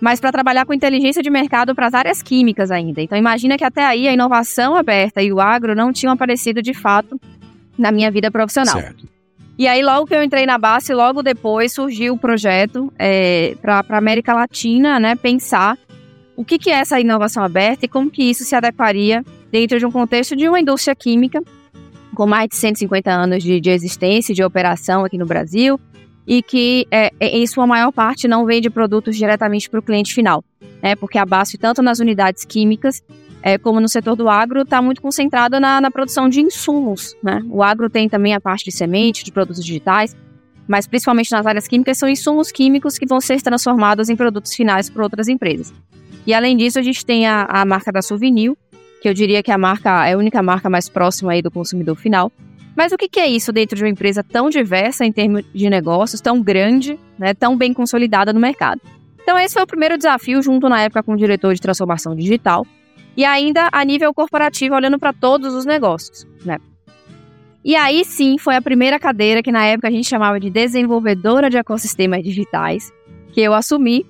Mas 0.00 0.20
para 0.20 0.30
trabalhar 0.30 0.64
com 0.64 0.72
inteligência 0.72 1.22
de 1.22 1.28
mercado 1.28 1.74
para 1.74 1.86
as 1.86 1.94
áreas 1.94 2.22
químicas 2.22 2.70
ainda. 2.70 3.02
Então 3.02 3.18
imagina 3.18 3.58
que 3.58 3.64
até 3.64 3.84
aí 3.84 4.06
a 4.06 4.12
inovação 4.12 4.76
aberta 4.76 5.20
e 5.20 5.32
o 5.32 5.40
agro 5.40 5.74
não 5.74 5.92
tinham 5.92 6.12
aparecido 6.12 6.62
de 6.62 6.72
fato 6.72 7.20
na 7.76 7.90
minha 7.90 8.10
vida 8.10 8.30
profissional. 8.30 8.80
Certo. 8.80 9.17
E 9.58 9.66
aí, 9.66 9.82
logo 9.82 10.06
que 10.06 10.14
eu 10.14 10.22
entrei 10.22 10.46
na 10.46 10.56
base, 10.56 10.94
logo 10.94 11.20
depois 11.20 11.72
surgiu 11.72 12.14
o 12.14 12.18
projeto 12.18 12.92
é, 12.96 13.56
para 13.60 13.84
a 13.88 13.98
América 13.98 14.32
Latina, 14.32 15.00
né? 15.00 15.16
Pensar 15.16 15.76
o 16.36 16.44
que, 16.44 16.56
que 16.56 16.70
é 16.70 16.74
essa 16.74 17.00
inovação 17.00 17.42
aberta 17.42 17.84
e 17.84 17.88
como 17.88 18.08
que 18.08 18.22
isso 18.22 18.44
se 18.44 18.54
adequaria 18.54 19.24
dentro 19.50 19.76
de 19.76 19.84
um 19.84 19.90
contexto 19.90 20.36
de 20.36 20.48
uma 20.48 20.60
indústria 20.60 20.94
química 20.94 21.42
com 22.14 22.24
mais 22.24 22.48
de 22.48 22.54
150 22.54 23.10
anos 23.10 23.42
de, 23.42 23.60
de 23.60 23.70
existência, 23.70 24.32
de 24.32 24.44
operação 24.44 25.04
aqui 25.04 25.18
no 25.18 25.26
Brasil, 25.26 25.78
e 26.24 26.42
que, 26.42 26.86
é, 26.90 27.10
é, 27.18 27.38
em 27.38 27.46
sua 27.46 27.66
maior 27.66 27.90
parte, 27.90 28.28
não 28.28 28.46
vende 28.46 28.70
produtos 28.70 29.16
diretamente 29.16 29.68
para 29.68 29.80
o 29.80 29.82
cliente 29.82 30.14
final, 30.14 30.44
né? 30.80 30.94
Porque 30.94 31.18
a 31.18 31.26
BASF, 31.26 31.58
tanto 31.58 31.82
nas 31.82 31.98
unidades 31.98 32.44
químicas 32.44 33.02
é, 33.42 33.58
como 33.58 33.80
no 33.80 33.88
setor 33.88 34.16
do 34.16 34.28
agro, 34.28 34.62
está 34.62 34.82
muito 34.82 35.00
concentrada 35.00 35.60
na, 35.60 35.80
na, 35.80 35.90
produção 35.90 36.28
de 36.28 36.40
insumos. 36.40 37.16
Né? 37.22 37.42
O 37.48 37.62
agro 37.62 37.88
tem 37.88 38.08
também 38.08 38.34
a 38.34 38.40
parte 38.40 38.64
de 38.64 38.72
semente, 38.72 39.24
de 39.24 39.32
produtos 39.32 39.64
digitais, 39.64 40.16
mas 40.66 40.86
principalmente 40.86 41.30
nas 41.30 41.46
áreas 41.46 41.66
químicas 41.66 41.96
são 41.98 42.08
insumos 42.08 42.52
químicos 42.52 42.98
que 42.98 43.06
vão 43.06 43.20
ser 43.20 43.40
transformados 43.40 44.08
em 44.08 44.16
produtos 44.16 44.54
finais 44.54 44.90
por 44.90 45.02
outras 45.02 45.28
empresas. 45.28 45.72
E 46.26 46.34
além 46.34 46.56
disso, 46.56 46.78
a 46.78 46.82
gente 46.82 47.06
tem 47.06 47.26
a, 47.26 47.44
a 47.44 47.64
marca 47.64 47.90
da 47.90 48.02
Souvenir, 48.02 48.52
que 49.00 49.08
eu 49.08 49.14
diria 49.14 49.42
que 49.42 49.50
é 49.50 49.54
a 49.54 49.58
marca 49.58 50.06
é 50.06 50.12
a 50.12 50.18
única 50.18 50.42
marca 50.42 50.68
mais 50.68 50.88
próxima 50.88 51.32
aí 51.32 51.40
do 51.40 51.50
consumidor 51.50 51.96
final. 51.96 52.30
Mas 52.76 52.92
o 52.92 52.96
que, 52.96 53.08
que 53.08 53.18
é 53.18 53.26
isso 53.26 53.52
dentro 53.52 53.76
de 53.76 53.82
uma 53.82 53.88
empresa 53.88 54.22
tão 54.22 54.50
diversa 54.50 55.04
em 55.04 55.10
termos 55.10 55.42
de 55.52 55.70
negócios, 55.70 56.20
tão 56.20 56.40
grande, 56.40 56.98
né, 57.18 57.34
tão 57.34 57.56
bem 57.56 57.72
consolidada 57.72 58.32
no 58.32 58.38
mercado? 58.38 58.80
Então 59.22 59.38
esse 59.38 59.54
foi 59.54 59.62
o 59.62 59.66
primeiro 59.66 59.96
desafio, 59.96 60.40
junto 60.42 60.68
na 60.68 60.82
época 60.82 61.02
com 61.02 61.12
o 61.12 61.16
diretor 61.16 61.54
de 61.54 61.60
transformação 61.60 62.14
digital, 62.14 62.66
e 63.18 63.24
ainda 63.24 63.68
a 63.72 63.84
nível 63.84 64.14
corporativo, 64.14 64.76
olhando 64.76 64.96
para 64.96 65.12
todos 65.12 65.52
os 65.52 65.66
negócios, 65.66 66.24
né? 66.44 66.58
E 67.64 67.74
aí 67.74 68.04
sim 68.04 68.38
foi 68.38 68.54
a 68.54 68.62
primeira 68.62 68.96
cadeira 68.96 69.42
que 69.42 69.50
na 69.50 69.64
época 69.64 69.88
a 69.88 69.90
gente 69.90 70.08
chamava 70.08 70.38
de 70.38 70.48
desenvolvedora 70.48 71.50
de 71.50 71.56
ecossistemas 71.56 72.22
digitais, 72.22 72.92
que 73.32 73.40
eu 73.40 73.52
assumi, 73.54 74.06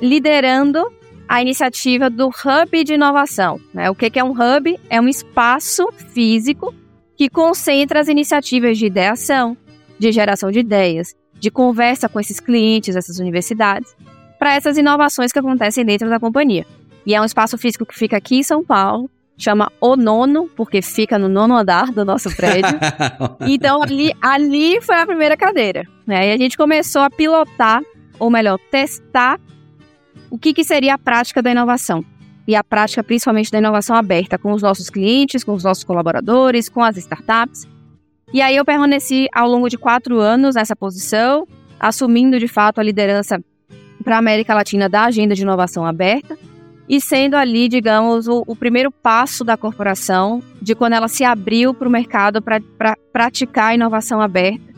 liderando 0.00 0.80
a 1.28 1.42
iniciativa 1.42 2.08
do 2.08 2.28
Hub 2.28 2.84
de 2.84 2.94
Inovação. 2.94 3.60
Né? 3.74 3.90
O 3.90 3.96
que 3.96 4.16
é 4.16 4.22
um 4.22 4.30
hub? 4.30 4.78
É 4.88 5.00
um 5.00 5.08
espaço 5.08 5.88
físico 6.14 6.72
que 7.16 7.28
concentra 7.28 7.98
as 7.98 8.06
iniciativas 8.06 8.78
de 8.78 8.86
ideação, 8.86 9.56
de 9.98 10.12
geração 10.12 10.52
de 10.52 10.60
ideias, 10.60 11.16
de 11.34 11.50
conversa 11.50 12.08
com 12.08 12.20
esses 12.20 12.38
clientes, 12.38 12.94
essas 12.94 13.18
universidades, 13.18 13.96
para 14.38 14.54
essas 14.54 14.78
inovações 14.78 15.32
que 15.32 15.38
acontecem 15.40 15.84
dentro 15.84 16.08
da 16.08 16.20
companhia. 16.20 16.64
E 17.06 17.14
é 17.14 17.20
um 17.20 17.24
espaço 17.24 17.56
físico 17.56 17.86
que 17.86 17.96
fica 17.96 18.16
aqui 18.16 18.38
em 18.38 18.42
São 18.42 18.64
Paulo, 18.64 19.08
chama 19.38 19.70
O 19.80 19.94
Nono, 19.94 20.50
porque 20.56 20.82
fica 20.82 21.16
no 21.16 21.28
nono 21.28 21.56
andar 21.56 21.92
do 21.92 22.04
nosso 22.04 22.34
prédio. 22.34 22.76
então 23.46 23.80
ali, 23.80 24.12
ali 24.20 24.80
foi 24.80 24.96
a 24.96 25.06
primeira 25.06 25.36
cadeira. 25.36 25.84
Né? 26.04 26.30
E 26.30 26.32
a 26.32 26.36
gente 26.36 26.56
começou 26.56 27.02
a 27.02 27.10
pilotar, 27.10 27.80
ou 28.18 28.28
melhor, 28.28 28.58
testar 28.72 29.38
o 30.28 30.36
que, 30.36 30.52
que 30.52 30.64
seria 30.64 30.94
a 30.94 30.98
prática 30.98 31.40
da 31.40 31.50
inovação. 31.50 32.04
E 32.48 32.56
a 32.56 32.64
prática 32.64 33.04
principalmente 33.04 33.52
da 33.52 33.58
inovação 33.58 33.94
aberta 33.94 34.36
com 34.36 34.52
os 34.52 34.62
nossos 34.62 34.90
clientes, 34.90 35.44
com 35.44 35.52
os 35.52 35.62
nossos 35.62 35.84
colaboradores, 35.84 36.68
com 36.68 36.82
as 36.82 36.96
startups. 36.96 37.68
E 38.32 38.40
aí 38.42 38.56
eu 38.56 38.64
permaneci 38.64 39.28
ao 39.32 39.48
longo 39.48 39.68
de 39.68 39.78
quatro 39.78 40.18
anos 40.18 40.56
nessa 40.56 40.74
posição, 40.74 41.46
assumindo 41.78 42.38
de 42.40 42.48
fato 42.48 42.80
a 42.80 42.82
liderança 42.82 43.40
para 44.02 44.16
a 44.16 44.18
América 44.18 44.54
Latina 44.54 44.88
da 44.88 45.04
agenda 45.04 45.34
de 45.34 45.42
inovação 45.42 45.84
aberta 45.84 46.36
e 46.88 47.00
sendo 47.00 47.34
ali, 47.34 47.68
digamos, 47.68 48.28
o, 48.28 48.44
o 48.46 48.54
primeiro 48.54 48.90
passo 48.90 49.42
da 49.42 49.56
corporação 49.56 50.42
de 50.62 50.74
quando 50.74 50.92
ela 50.92 51.08
se 51.08 51.24
abriu 51.24 51.74
para 51.74 51.88
o 51.88 51.90
mercado 51.90 52.40
para 52.40 52.60
pra 52.78 52.96
praticar 53.12 53.70
a 53.70 53.74
inovação 53.74 54.20
aberta. 54.20 54.74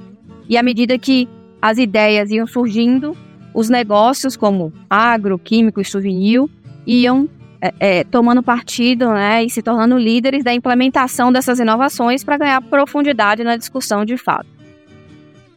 E 0.48 0.56
à 0.56 0.62
medida 0.62 0.98
que 0.98 1.28
as 1.60 1.76
ideias 1.76 2.30
iam 2.30 2.46
surgindo, 2.46 3.16
os 3.54 3.68
negócios 3.68 4.36
como 4.36 4.72
agro, 4.88 5.38
químico 5.38 5.80
e 5.80 5.84
souvenir 5.84 6.44
iam 6.86 7.28
é, 7.60 7.74
é, 7.80 8.04
tomando 8.04 8.42
partido 8.42 9.10
né, 9.10 9.44
e 9.44 9.50
se 9.50 9.60
tornando 9.60 9.98
líderes 9.98 10.44
da 10.44 10.54
implementação 10.54 11.32
dessas 11.32 11.58
inovações 11.58 12.24
para 12.24 12.38
ganhar 12.38 12.62
profundidade 12.62 13.44
na 13.44 13.56
discussão 13.56 14.04
de 14.04 14.16
fato. 14.16 14.46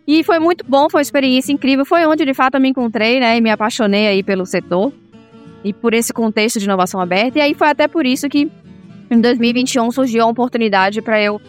E 0.05 0.23
foi 0.23 0.39
muito 0.39 0.65
bom, 0.67 0.89
foi 0.89 0.97
uma 0.97 1.03
experiência 1.03 1.53
incrível, 1.53 1.85
foi 1.85 2.05
onde 2.05 2.25
de 2.25 2.33
fato 2.33 2.55
eu 2.55 2.61
me 2.61 2.69
encontrei 2.69 3.19
né, 3.19 3.37
e 3.37 3.41
me 3.41 3.51
apaixonei 3.51 4.07
aí 4.07 4.23
pelo 4.23 4.45
setor 4.45 4.91
e 5.63 5.73
por 5.73 5.93
esse 5.93 6.13
contexto 6.13 6.59
de 6.59 6.65
inovação 6.65 6.99
aberta. 6.99 7.39
E 7.39 7.41
aí 7.41 7.53
foi 7.53 7.67
até 7.67 7.87
por 7.87 8.05
isso 8.05 8.27
que 8.29 8.49
em 9.09 9.19
2021 9.19 9.91
surgiu 9.91 10.23
a 10.23 10.27
oportunidade 10.27 11.01
para 11.01 11.21
eu 11.21 11.41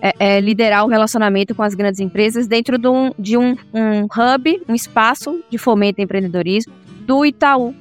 é, 0.00 0.12
é, 0.18 0.40
liderar 0.40 0.84
o 0.84 0.88
relacionamento 0.88 1.54
com 1.54 1.62
as 1.62 1.74
grandes 1.74 2.00
empresas 2.00 2.46
dentro 2.46 2.78
de, 2.78 2.88
um, 2.88 3.12
de 3.18 3.36
um, 3.36 3.56
um 3.72 4.04
hub, 4.04 4.62
um 4.68 4.74
espaço 4.74 5.42
de 5.50 5.58
fomento 5.58 6.00
e 6.00 6.04
empreendedorismo 6.04 6.72
do 7.00 7.24
Itaú. 7.24 7.74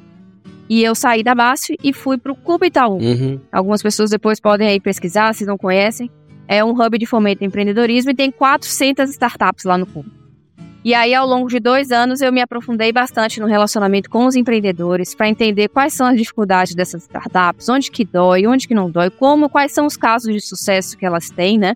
E 0.67 0.83
eu 0.83 0.95
saí 0.95 1.21
da 1.21 1.35
BASF 1.35 1.77
e 1.83 1.93
fui 1.93 2.17
para 2.17 2.31
o 2.31 2.35
Clube 2.35 2.67
Itaú. 2.67 2.97
Uhum. 2.97 3.39
Algumas 3.51 3.83
pessoas 3.83 4.09
depois 4.09 4.39
podem 4.39 4.67
aí 4.67 4.79
pesquisar, 4.79 5.33
se 5.33 5.45
não 5.45 5.57
conhecem. 5.57 6.09
É 6.47 6.63
um 6.63 6.71
hub 6.71 6.97
de 6.97 7.05
fomento 7.05 7.43
e 7.43 7.47
empreendedorismo 7.47 8.11
e 8.11 8.15
tem 8.15 8.31
400 8.31 9.09
startups 9.11 9.65
lá 9.65 9.77
no 9.77 9.85
clube. 9.85 10.11
E 10.85 10.93
aí, 10.93 11.15
ao 11.15 11.25
longo 11.25 11.47
de 11.47 11.59
dois 11.59 11.91
anos, 11.91 12.21
eu 12.21 12.31
me 12.31 12.39
aprofundei 12.39 12.91
bastante 12.91 13.39
no 13.39 13.47
relacionamento 13.47 14.07
com 14.07 14.27
os 14.27 14.35
empreendedores 14.35 15.15
para 15.15 15.27
entender 15.27 15.67
quais 15.67 15.95
são 15.95 16.05
as 16.05 16.15
dificuldades 16.15 16.75
dessas 16.75 17.01
startups, 17.01 17.67
onde 17.67 17.89
que 17.89 18.05
dói, 18.05 18.45
onde 18.45 18.67
que 18.67 18.75
não 18.75 18.91
dói, 18.91 19.09
como, 19.09 19.49
quais 19.49 19.71
são 19.71 19.87
os 19.87 19.97
casos 19.97 20.31
de 20.31 20.39
sucesso 20.39 20.95
que 20.95 21.03
elas 21.03 21.31
têm, 21.31 21.57
né, 21.57 21.75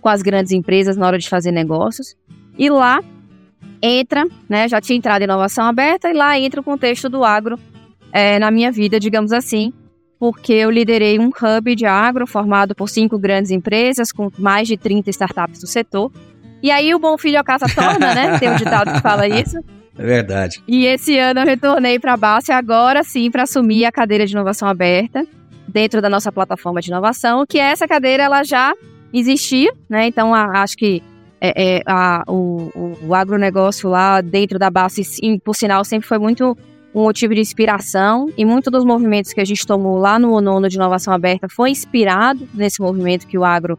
com 0.00 0.08
as 0.08 0.22
grandes 0.22 0.52
empresas 0.52 0.96
na 0.96 1.06
hora 1.06 1.18
de 1.18 1.28
fazer 1.28 1.52
negócios. 1.52 2.16
E 2.56 2.70
lá 2.70 3.04
entra, 3.82 4.26
né, 4.48 4.66
já 4.66 4.80
tinha 4.80 4.96
entrado 4.96 5.20
inovação 5.20 5.66
aberta, 5.66 6.08
e 6.08 6.14
lá 6.14 6.40
entra 6.40 6.58
o 6.58 6.64
contexto 6.64 7.10
do 7.10 7.24
agro 7.24 7.58
é, 8.10 8.38
na 8.38 8.50
minha 8.50 8.72
vida, 8.72 8.98
digamos 8.98 9.32
assim, 9.32 9.70
porque 10.18 10.54
eu 10.54 10.70
liderei 10.70 11.18
um 11.18 11.28
hub 11.28 11.74
de 11.74 11.84
agro 11.84 12.26
formado 12.26 12.74
por 12.74 12.88
cinco 12.88 13.18
grandes 13.18 13.50
empresas 13.50 14.10
com 14.10 14.30
mais 14.38 14.66
de 14.66 14.78
30 14.78 15.10
startups 15.10 15.60
do 15.60 15.66
setor 15.66 16.10
e 16.62 16.70
aí 16.70 16.94
o 16.94 16.98
bom 16.98 17.16
filho 17.18 17.38
a 17.38 17.44
casa 17.44 17.66
torna, 17.72 18.14
né? 18.14 18.38
Tem 18.38 18.50
um 18.50 18.56
ditado 18.56 18.92
que 18.92 19.00
fala 19.00 19.26
isso. 19.26 19.58
É 19.98 20.02
verdade. 20.02 20.62
E 20.68 20.84
esse 20.86 21.18
ano 21.18 21.40
eu 21.40 21.46
retornei 21.46 21.98
para 21.98 22.14
a 22.14 22.16
Basta 22.16 22.54
agora 22.54 23.02
sim 23.02 23.30
para 23.30 23.44
assumir 23.44 23.84
a 23.84 23.92
cadeira 23.92 24.26
de 24.26 24.32
inovação 24.32 24.68
aberta 24.68 25.26
dentro 25.66 26.00
da 26.00 26.08
nossa 26.08 26.30
plataforma 26.30 26.80
de 26.80 26.90
inovação, 26.90 27.44
que 27.46 27.58
essa 27.58 27.86
cadeira 27.86 28.22
ela 28.22 28.42
já 28.42 28.74
existia, 29.12 29.72
né? 29.88 30.06
Então 30.06 30.34
a, 30.34 30.62
acho 30.62 30.76
que 30.76 31.02
é, 31.40 31.76
é, 31.76 31.82
a, 31.86 32.24
o, 32.26 32.96
o, 33.06 33.14
agronegócio 33.14 33.88
lá 33.88 34.20
dentro 34.20 34.58
da 34.58 34.70
Basta, 34.70 35.02
por 35.44 35.54
sinal, 35.54 35.84
sempre 35.84 36.08
foi 36.08 36.18
muito 36.18 36.56
um 36.94 37.02
motivo 37.02 37.34
de 37.34 37.40
inspiração 37.40 38.30
e 38.38 38.44
muito 38.44 38.70
dos 38.70 38.84
movimentos 38.84 39.34
que 39.34 39.40
a 39.40 39.44
gente 39.44 39.66
tomou 39.66 39.98
lá 39.98 40.18
no 40.18 40.32
ONU 40.32 40.66
de 40.66 40.76
inovação 40.76 41.12
aberta 41.12 41.46
foi 41.46 41.70
inspirado 41.70 42.48
nesse 42.54 42.80
movimento 42.80 43.26
que 43.26 43.36
o 43.36 43.44
agro 43.44 43.78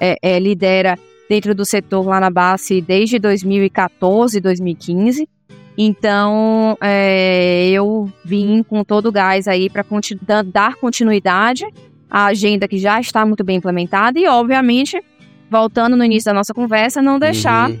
é, 0.00 0.16
é 0.22 0.38
lidera 0.38 0.98
dentro 1.28 1.54
do 1.54 1.64
setor 1.64 2.06
lá 2.06 2.20
na 2.20 2.30
base 2.30 2.80
desde 2.80 3.18
2014, 3.18 4.40
2015. 4.40 5.28
Então, 5.76 6.78
é, 6.80 7.68
eu 7.70 8.10
vim 8.24 8.62
com 8.62 8.84
todo 8.84 9.06
o 9.06 9.12
gás 9.12 9.48
aí 9.48 9.68
para 9.68 9.82
continu 9.82 10.20
dar 10.46 10.76
continuidade 10.76 11.64
à 12.08 12.26
agenda 12.26 12.68
que 12.68 12.78
já 12.78 13.00
está 13.00 13.26
muito 13.26 13.42
bem 13.42 13.56
implementada 13.56 14.18
e, 14.18 14.26
obviamente, 14.28 15.02
voltando 15.50 15.96
no 15.96 16.04
início 16.04 16.26
da 16.26 16.34
nossa 16.34 16.54
conversa, 16.54 17.02
não 17.02 17.18
deixar 17.18 17.70
uhum. 17.70 17.80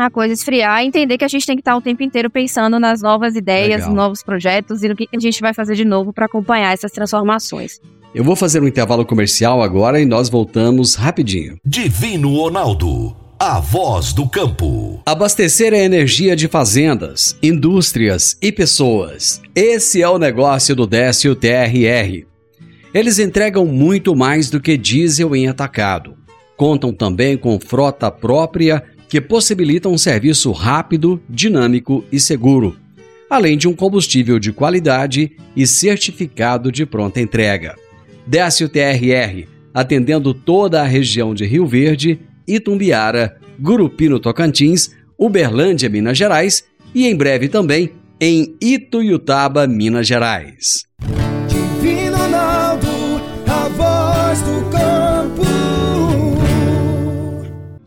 A 0.00 0.10
coisa 0.10 0.32
esfriar 0.34 0.82
e 0.82 0.86
entender 0.86 1.18
que 1.18 1.24
a 1.24 1.28
gente 1.28 1.46
tem 1.46 1.56
que 1.56 1.60
estar 1.60 1.76
o 1.76 1.80
tempo 1.80 2.02
inteiro 2.02 2.30
pensando 2.30 2.78
nas 2.78 3.02
novas 3.02 3.34
ideias, 3.34 3.80
Legal. 3.80 3.94
novos 3.94 4.22
projetos 4.22 4.82
e 4.82 4.88
no 4.88 4.96
que 4.96 5.08
a 5.14 5.20
gente 5.20 5.40
vai 5.40 5.52
fazer 5.54 5.74
de 5.74 5.84
novo 5.84 6.12
para 6.12 6.26
acompanhar 6.26 6.72
essas 6.72 6.92
transformações. 6.92 7.80
Eu 8.14 8.24
vou 8.24 8.34
fazer 8.34 8.62
um 8.62 8.66
intervalo 8.66 9.04
comercial 9.04 9.62
agora 9.62 10.00
e 10.00 10.06
nós 10.06 10.28
voltamos 10.28 10.94
rapidinho. 10.94 11.56
Divino 11.64 12.34
Ronaldo, 12.34 13.14
a 13.38 13.60
voz 13.60 14.12
do 14.12 14.28
campo. 14.28 15.02
Abastecer 15.04 15.74
a 15.74 15.78
energia 15.78 16.34
de 16.34 16.48
fazendas, 16.48 17.36
indústrias 17.42 18.36
e 18.40 18.50
pessoas. 18.50 19.42
Esse 19.54 20.02
é 20.02 20.08
o 20.08 20.18
negócio 20.18 20.74
do 20.74 20.86
Décio 20.86 21.36
TRR. 21.36 22.26
Eles 22.94 23.18
entregam 23.18 23.66
muito 23.66 24.16
mais 24.16 24.48
do 24.48 24.60
que 24.60 24.78
diesel 24.78 25.36
em 25.36 25.46
atacado. 25.46 26.16
Contam 26.56 26.92
também 26.92 27.36
com 27.36 27.60
frota 27.60 28.10
própria 28.10 28.82
que 29.08 29.20
possibilita 29.20 29.88
um 29.88 29.96
serviço 29.96 30.52
rápido, 30.52 31.20
dinâmico 31.28 32.04
e 32.12 32.20
seguro, 32.20 32.76
além 33.30 33.56
de 33.56 33.66
um 33.66 33.74
combustível 33.74 34.38
de 34.38 34.52
qualidade 34.52 35.32
e 35.56 35.66
certificado 35.66 36.70
de 36.70 36.84
pronta 36.84 37.20
entrega. 37.20 37.74
Décio 38.26 38.68
TRR, 38.68 39.46
atendendo 39.72 40.34
toda 40.34 40.82
a 40.82 40.86
região 40.86 41.34
de 41.34 41.46
Rio 41.46 41.66
Verde, 41.66 42.20
Itumbiara, 42.46 43.38
Gurupi 43.58 44.08
no 44.08 44.20
Tocantins, 44.20 44.90
Uberlândia, 45.18 45.88
Minas 45.88 46.16
Gerais 46.16 46.64
e 46.94 47.06
em 47.06 47.16
breve 47.16 47.48
também 47.48 47.92
em 48.20 48.56
Ituiutaba, 48.60 49.66
Minas 49.66 50.06
Gerais. 50.06 50.84
Divino 51.48 52.16
Ronaldo, 52.16 52.88
a 53.46 53.68
voz 53.68 54.42
do 54.42 54.70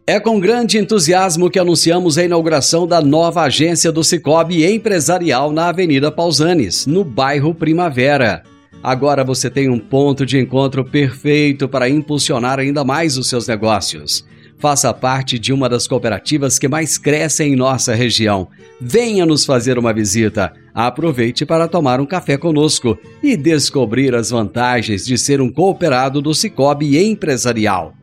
É 0.08 0.20
com 0.20 0.40
grande 0.40 0.80
entusiasmo 0.80 1.50
que 1.50 1.60
anunciamos 1.60 2.18
a 2.18 2.24
inauguração 2.24 2.88
da 2.88 3.00
nova 3.00 3.44
agência 3.44 3.92
do 3.92 4.04
Cicobi 4.04 4.66
Empresarial 4.66 5.52
na 5.52 5.70
Avenida 5.70 6.12
Pausanes, 6.12 6.88
no 6.88 7.04
bairro 7.04 7.54
Primavera. 7.54 8.42
Agora 8.82 9.24
você 9.24 9.48
tem 9.48 9.70
um 9.70 9.78
ponto 9.78 10.26
de 10.26 10.40
encontro 10.40 10.84
perfeito 10.84 11.70
para 11.70 11.88
impulsionar 11.88 12.58
ainda 12.58 12.84
mais 12.84 13.16
os 13.16 13.30
seus 13.30 13.48
negócios. 13.48 14.26
Faça 14.58 14.92
parte 14.92 15.38
de 15.38 15.54
uma 15.54 15.70
das 15.70 15.88
cooperativas 15.88 16.58
que 16.58 16.68
mais 16.68 16.98
crescem 16.98 17.54
em 17.54 17.56
nossa 17.56 17.94
região. 17.94 18.48
Venha 18.80 19.24
nos 19.26 19.46
fazer 19.46 19.78
uma 19.78 19.94
visita. 19.94 20.52
Aproveite 20.74 21.46
para 21.46 21.68
tomar 21.68 22.02
um 22.02 22.08
café 22.08 22.38
conosco 22.38 22.98
e 23.22 23.38
descobrir 23.38 24.16
as 24.16 24.32
vantagens 24.32 25.06
de 25.06 25.16
ser 25.16 25.42
um 25.42 25.52
cooperado 25.52 26.22
do 26.22 26.34
Cicobi 26.34 26.98
Empresarial. 26.98 27.94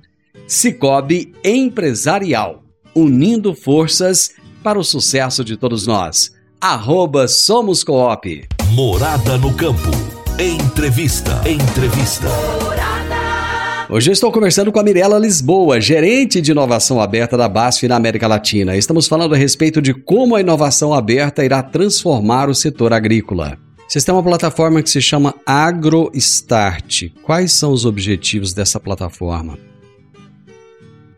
Cicobi 0.49 1.35
Empresarial, 1.45 2.63
unindo 2.95 3.55
forças 3.55 4.31
para 4.63 4.79
o 4.79 4.83
sucesso 4.83 5.45
de 5.45 5.59
todos 5.59 5.87
nós. 5.87 6.33
Arroba 6.59 7.29
Somos 7.29 7.85
Coop. 7.85 8.49
Morada 8.73 9.37
no 9.37 9.53
Campo. 9.53 9.91
Entrevista. 10.41 11.43
Entrevista. 11.47 12.29
Hoje 13.91 14.09
eu 14.09 14.13
estou 14.15 14.33
conversando 14.33 14.73
com 14.73 14.81
a 14.81 14.83
Mirela 14.83 15.19
Lisboa, 15.19 15.83
gerente 15.83 16.41
de 16.41 16.53
inovação 16.53 16.99
aberta 16.99 17.37
da 17.37 17.47
BASF 17.47 17.87
na 17.87 17.97
América 17.97 18.27
Latina. 18.27 18.75
Estamos 18.75 19.07
falando 19.07 19.35
a 19.35 19.39
respeito 19.39 19.83
de 19.83 19.93
como 19.93 20.35
a 20.35 20.41
inovação 20.41 20.95
aberta 20.95 21.45
irá 21.45 21.63
transformar 21.63 22.49
o 22.49 22.55
setor 22.55 22.95
agrícola. 22.95 23.59
Vocês 23.87 24.03
têm 24.03 24.15
uma 24.15 24.23
plataforma 24.23 24.83
que 24.83 24.89
se 24.89 25.03
chama 25.03 25.35
AgroStart. 25.45 27.11
Quais 27.23 27.53
são 27.53 27.71
os 27.71 27.85
objetivos 27.85 28.55
dessa 28.55 28.81
plataforma? 28.81 29.68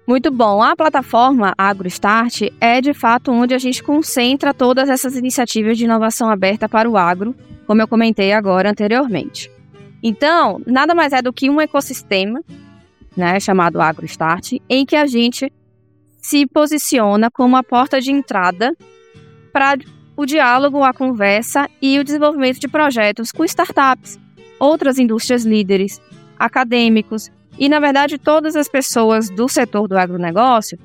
Muito 0.07 0.31
bom. 0.31 0.63
A 0.63 0.75
plataforma 0.75 1.55
AgroStart 1.57 2.43
é 2.61 2.81
de 2.81 2.93
fato 2.93 3.31
onde 3.31 3.55
a 3.55 3.59
gente 3.59 3.83
concentra 3.83 4.53
todas 4.53 4.89
essas 4.89 5.15
iniciativas 5.15 5.79
de 5.79 5.85
inovação 5.85 6.29
aberta 6.29 6.69
para 6.69 6.89
o 6.89 6.97
agro 6.97 7.35
como 7.71 7.81
eu 7.81 7.87
comentei 7.87 8.33
agora 8.33 8.69
anteriormente. 8.69 9.49
Então, 10.03 10.61
nada 10.67 10.93
mais 10.93 11.13
é 11.13 11.23
do 11.23 11.33
que 11.33 11.49
um 11.49 11.61
ecossistema, 11.61 12.43
né, 13.17 13.39
chamado 13.39 13.81
AgroStart, 13.81 14.55
em 14.69 14.85
que 14.85 14.97
a 14.97 15.07
gente 15.07 15.53
se 16.21 16.49
posiciona 16.49 17.31
como 17.31 17.57
a 17.57 17.63
porta 17.63 18.01
de 18.01 18.11
entrada 18.11 18.77
para 19.53 19.79
o 20.17 20.27
diálogo, 20.27 20.83
a 20.83 20.93
conversa 20.93 21.71
e 21.81 21.97
o 22.01 22.03
desenvolvimento 22.03 22.59
de 22.59 22.67
projetos 22.67 23.31
com 23.31 23.45
startups, 23.45 24.19
outras 24.59 24.99
indústrias 24.99 25.45
líderes, 25.45 26.01
acadêmicos 26.37 27.31
e, 27.59 27.69
na 27.69 27.81
verdade, 27.81 28.19
todas 28.19 28.57
as 28.57 28.69
pessoas 28.69 29.29
do 29.29 29.49
setor 29.49 29.87
do 29.87 29.97
agronegócio 29.97 30.79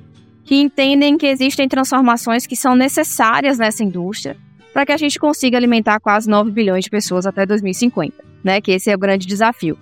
que 0.44 0.56
entendem 0.56 1.16
que 1.16 1.26
existem 1.26 1.68
transformações 1.68 2.46
que 2.46 2.54
são 2.54 2.74
necessárias 2.76 3.58
nessa 3.58 3.82
indústria 3.82 4.36
para 4.72 4.84
que 4.84 4.92
a 4.92 4.96
gente 4.96 5.18
consiga 5.18 5.56
alimentar 5.56 5.98
quase 5.98 6.28
9 6.28 6.50
bilhões 6.50 6.84
de 6.84 6.90
pessoas 6.90 7.26
até 7.26 7.46
2050, 7.46 8.22
né? 8.44 8.60
Que 8.60 8.72
esse 8.72 8.90
é 8.90 8.94
o 8.94 8.98
grande 8.98 9.26
desafio. 9.26 9.78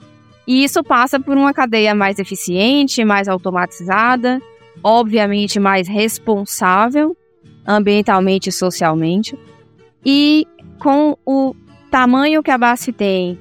E 0.46 0.62
isso 0.62 0.84
passa 0.84 1.18
por 1.18 1.36
uma 1.36 1.52
cadeia 1.52 1.94
mais 1.94 2.18
eficiente, 2.18 3.04
mais 3.04 3.28
automatizada, 3.28 4.40
obviamente 4.82 5.58
mais 5.58 5.88
responsável 5.88 7.16
ambientalmente 7.66 8.50
e 8.50 8.52
socialmente. 8.52 9.38
E 10.04 10.46
com 10.78 11.16
o 11.24 11.54
tamanho 11.90 12.42
que 12.42 12.50
a 12.50 12.58
BASF 12.58 12.92
tem, 12.92 13.38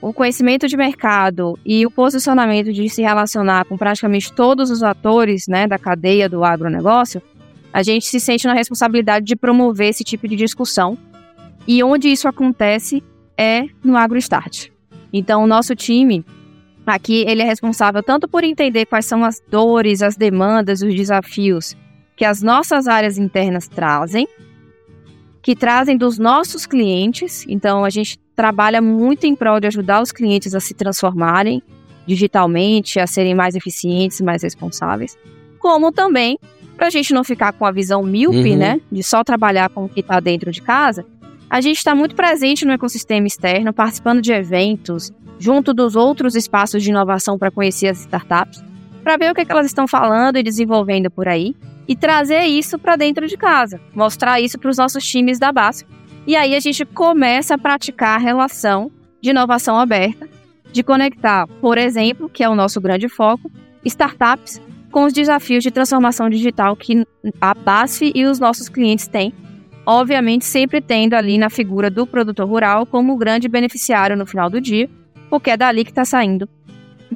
o 0.00 0.12
conhecimento 0.12 0.66
de 0.66 0.76
mercado 0.76 1.58
e 1.64 1.84
o 1.84 1.90
posicionamento 1.90 2.72
de 2.72 2.88
se 2.88 3.02
relacionar 3.02 3.64
com 3.66 3.76
praticamente 3.76 4.32
todos 4.32 4.70
os 4.70 4.82
atores 4.82 5.46
né, 5.46 5.66
da 5.66 5.78
cadeia 5.78 6.28
do 6.28 6.42
agronegócio, 6.44 7.22
a 7.72 7.82
gente 7.82 8.06
se 8.06 8.18
sente 8.18 8.46
na 8.46 8.54
responsabilidade 8.54 9.26
de 9.26 9.36
promover 9.36 9.88
esse 9.88 10.02
tipo 10.02 10.26
de 10.26 10.36
discussão. 10.36 10.96
E 11.66 11.84
onde 11.84 12.08
isso 12.08 12.26
acontece 12.26 13.02
é 13.36 13.64
no 13.84 13.96
AgroStart. 13.96 14.68
Então, 15.12 15.44
o 15.44 15.46
nosso 15.46 15.74
time 15.74 16.24
aqui, 16.86 17.24
ele 17.28 17.42
é 17.42 17.44
responsável 17.44 18.02
tanto 18.02 18.26
por 18.26 18.42
entender 18.42 18.86
quais 18.86 19.06
são 19.06 19.24
as 19.24 19.40
dores, 19.48 20.02
as 20.02 20.16
demandas, 20.16 20.82
os 20.82 20.94
desafios 20.94 21.76
que 22.20 22.24
as 22.26 22.42
nossas 22.42 22.86
áreas 22.86 23.16
internas 23.16 23.66
trazem, 23.66 24.28
que 25.40 25.56
trazem 25.56 25.96
dos 25.96 26.18
nossos 26.18 26.66
clientes. 26.66 27.46
Então, 27.48 27.82
a 27.82 27.88
gente 27.88 28.18
trabalha 28.40 28.80
muito 28.80 29.26
em 29.26 29.36
prol 29.36 29.60
de 29.60 29.66
ajudar 29.66 30.00
os 30.00 30.10
clientes 30.10 30.54
a 30.54 30.60
se 30.60 30.72
transformarem 30.72 31.62
digitalmente, 32.06 32.98
a 32.98 33.06
serem 33.06 33.34
mais 33.34 33.54
eficientes, 33.54 34.18
mais 34.22 34.42
responsáveis, 34.42 35.14
como 35.58 35.92
também 35.92 36.38
para 36.74 36.86
a 36.86 36.90
gente 36.90 37.12
não 37.12 37.22
ficar 37.22 37.52
com 37.52 37.66
a 37.66 37.70
visão 37.70 38.02
míope, 38.02 38.52
uhum. 38.52 38.56
né, 38.56 38.80
de 38.90 39.02
só 39.02 39.22
trabalhar 39.22 39.68
com 39.68 39.84
o 39.84 39.88
que 39.90 40.00
está 40.00 40.18
dentro 40.20 40.50
de 40.50 40.62
casa, 40.62 41.04
a 41.50 41.60
gente 41.60 41.76
está 41.76 41.94
muito 41.94 42.14
presente 42.14 42.64
no 42.64 42.72
ecossistema 42.72 43.26
externo, 43.26 43.74
participando 43.74 44.22
de 44.22 44.32
eventos, 44.32 45.12
junto 45.38 45.74
dos 45.74 45.94
outros 45.94 46.34
espaços 46.34 46.82
de 46.82 46.88
inovação 46.88 47.38
para 47.38 47.50
conhecer 47.50 47.88
as 47.88 48.00
startups, 48.00 48.64
para 49.04 49.18
ver 49.18 49.30
o 49.30 49.34
que, 49.34 49.42
é 49.42 49.44
que 49.44 49.52
elas 49.52 49.66
estão 49.66 49.86
falando 49.86 50.38
e 50.38 50.42
desenvolvendo 50.42 51.10
por 51.10 51.28
aí, 51.28 51.54
e 51.86 51.94
trazer 51.94 52.44
isso 52.44 52.78
para 52.78 52.96
dentro 52.96 53.28
de 53.28 53.36
casa, 53.36 53.78
mostrar 53.94 54.40
isso 54.40 54.58
para 54.58 54.70
os 54.70 54.78
nossos 54.78 55.06
times 55.06 55.38
da 55.38 55.52
base. 55.52 55.84
E 56.26 56.36
aí 56.36 56.54
a 56.54 56.60
gente 56.60 56.84
começa 56.84 57.54
a 57.54 57.58
praticar 57.58 58.16
a 58.16 58.22
relação 58.22 58.90
de 59.20 59.30
inovação 59.30 59.78
aberta, 59.78 60.28
de 60.72 60.82
conectar, 60.82 61.46
por 61.60 61.78
exemplo, 61.78 62.28
que 62.28 62.44
é 62.44 62.48
o 62.48 62.54
nosso 62.54 62.80
grande 62.80 63.08
foco, 63.08 63.50
startups 63.84 64.60
com 64.90 65.04
os 65.04 65.12
desafios 65.12 65.62
de 65.62 65.70
transformação 65.70 66.28
digital 66.28 66.76
que 66.76 67.06
a 67.40 67.54
BASF 67.54 68.12
e 68.14 68.24
os 68.24 68.38
nossos 68.38 68.68
clientes 68.68 69.06
têm. 69.06 69.32
Obviamente, 69.86 70.44
sempre 70.44 70.80
tendo 70.80 71.14
ali 71.14 71.38
na 71.38 71.48
figura 71.48 71.90
do 71.90 72.06
produtor 72.06 72.46
rural 72.46 72.86
como 72.86 73.16
grande 73.16 73.48
beneficiário 73.48 74.16
no 74.16 74.26
final 74.26 74.50
do 74.50 74.60
dia, 74.60 74.88
porque 75.28 75.50
é 75.50 75.56
dali 75.56 75.84
que 75.84 75.90
está 75.90 76.04
saindo 76.04 76.48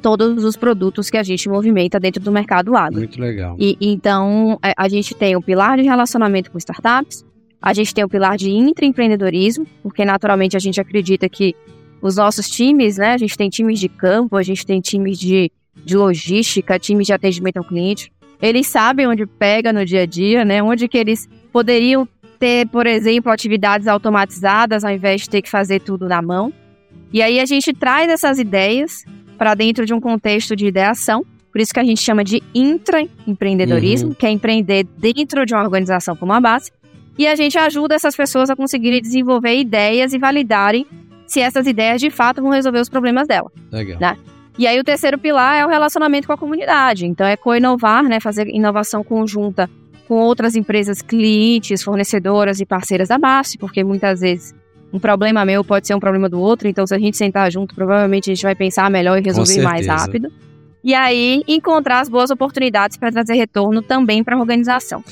todos 0.01 0.43
os 0.43 0.55
produtos 0.55 1.09
que 1.09 1.17
a 1.17 1.23
gente 1.23 1.47
movimenta 1.47 1.99
dentro 1.99 2.21
do 2.21 2.31
mercado 2.31 2.75
agro. 2.75 2.99
Muito 2.99 3.19
legal. 3.19 3.55
E 3.59 3.77
então 3.79 4.59
é, 4.63 4.73
a 4.75 4.87
gente 4.89 5.15
tem 5.15 5.35
o 5.35 5.41
pilar 5.41 5.77
de 5.77 5.83
relacionamento 5.83 6.51
com 6.51 6.57
startups, 6.57 7.24
a 7.61 7.73
gente 7.73 7.93
tem 7.93 8.03
o 8.03 8.09
pilar 8.09 8.37
de 8.37 8.49
intraempreendedorismo, 8.49 9.65
porque 9.81 10.05
naturalmente 10.05 10.55
a 10.55 10.59
gente 10.59 10.79
acredita 10.79 11.27
que 11.27 11.55
os 12.01 12.17
nossos 12.17 12.49
times, 12.49 12.97
né, 12.97 13.13
a 13.13 13.17
gente 13.17 13.37
tem 13.37 13.49
times 13.49 13.79
de 13.79 13.89
campo, 13.89 14.37
a 14.37 14.43
gente 14.43 14.65
tem 14.65 14.79
times 14.79 15.17
de 15.17 15.51
de 15.83 15.97
logística, 15.97 16.79
times 16.79 17.07
de 17.07 17.13
atendimento 17.13 17.57
ao 17.57 17.63
cliente, 17.63 18.11
eles 18.41 18.67
sabem 18.67 19.07
onde 19.07 19.25
pega 19.25 19.73
no 19.73 19.85
dia 19.85 20.03
a 20.03 20.05
dia, 20.05 20.45
né? 20.45 20.61
Onde 20.61 20.87
que 20.87 20.97
eles 20.97 21.27
poderiam 21.51 22.07
ter, 22.39 22.67
por 22.67 22.85
exemplo, 22.85 23.31
atividades 23.31 23.87
automatizadas 23.87 24.83
ao 24.83 24.91
invés 24.91 25.21
de 25.21 25.29
ter 25.29 25.41
que 25.41 25.49
fazer 25.49 25.79
tudo 25.79 26.07
na 26.07 26.21
mão. 26.21 26.53
E 27.11 27.21
aí 27.21 27.39
a 27.39 27.45
gente 27.45 27.73
traz 27.73 28.09
essas 28.09 28.39
ideias 28.39 29.05
para 29.37 29.55
dentro 29.55 29.85
de 29.85 29.93
um 29.93 30.01
contexto 30.01 30.55
de 30.55 30.67
ideação. 30.67 31.25
Por 31.51 31.61
isso 31.61 31.73
que 31.73 31.79
a 31.79 31.83
gente 31.83 32.01
chama 32.01 32.23
de 32.23 32.43
intraempreendedorismo, 32.53 34.09
uhum. 34.09 34.15
que 34.15 34.25
é 34.25 34.29
empreender 34.29 34.85
dentro 34.97 35.45
de 35.45 35.53
uma 35.53 35.63
organização 35.63 36.15
como 36.15 36.33
a 36.33 36.41
base. 36.41 36.71
E 37.17 37.27
a 37.27 37.35
gente 37.35 37.57
ajuda 37.57 37.95
essas 37.95 38.15
pessoas 38.15 38.49
a 38.49 38.55
conseguirem 38.55 39.01
desenvolver 39.01 39.55
ideias 39.55 40.13
e 40.13 40.17
validarem 40.17 40.85
se 41.25 41.39
essas 41.39 41.65
ideias 41.65 42.01
de 42.01 42.09
fato 42.09 42.41
vão 42.41 42.51
resolver 42.51 42.79
os 42.79 42.89
problemas 42.89 43.27
dela. 43.27 43.51
Legal. 43.71 43.99
Né? 43.99 44.17
E 44.57 44.67
aí 44.67 44.79
o 44.79 44.83
terceiro 44.83 45.17
pilar 45.17 45.57
é 45.57 45.65
o 45.65 45.69
relacionamento 45.69 46.27
com 46.27 46.33
a 46.33 46.37
comunidade. 46.37 47.05
Então 47.05 47.25
é 47.25 47.35
co-inovar, 47.35 48.03
né, 48.03 48.19
fazer 48.19 48.47
inovação 48.47 49.03
conjunta 49.03 49.69
com 50.07 50.15
outras 50.15 50.55
empresas 50.55 51.01
clientes, 51.01 51.83
fornecedoras 51.83 52.59
e 52.59 52.65
parceiras 52.65 53.09
da 53.09 53.17
BASF, 53.17 53.57
porque 53.57 53.83
muitas 53.83 54.21
vezes 54.21 54.53
um 54.93 54.99
problema 54.99 55.43
meu 55.43 55.63
pode 55.63 55.87
ser 55.87 55.95
um 55.95 55.99
problema 55.99 56.29
do 56.29 56.39
outro, 56.39 56.67
então 56.67 56.85
se 56.85 56.93
a 56.93 56.99
gente 56.99 57.17
sentar 57.17 57.51
junto, 57.51 57.75
provavelmente 57.75 58.29
a 58.29 58.33
gente 58.33 58.43
vai 58.43 58.55
pensar 58.55 58.89
melhor 58.89 59.17
e 59.17 59.21
resolver 59.21 59.61
mais 59.61 59.87
rápido. 59.87 60.31
E 60.83 60.93
aí 60.93 61.43
encontrar 61.47 62.01
as 62.01 62.07
boas 62.07 62.29
oportunidades 62.29 62.95
para 62.95 63.11
trazer 63.11 63.33
retorno 63.33 63.81
também 63.81 64.23
para 64.23 64.35
a 64.35 64.39
organização. 64.39 65.03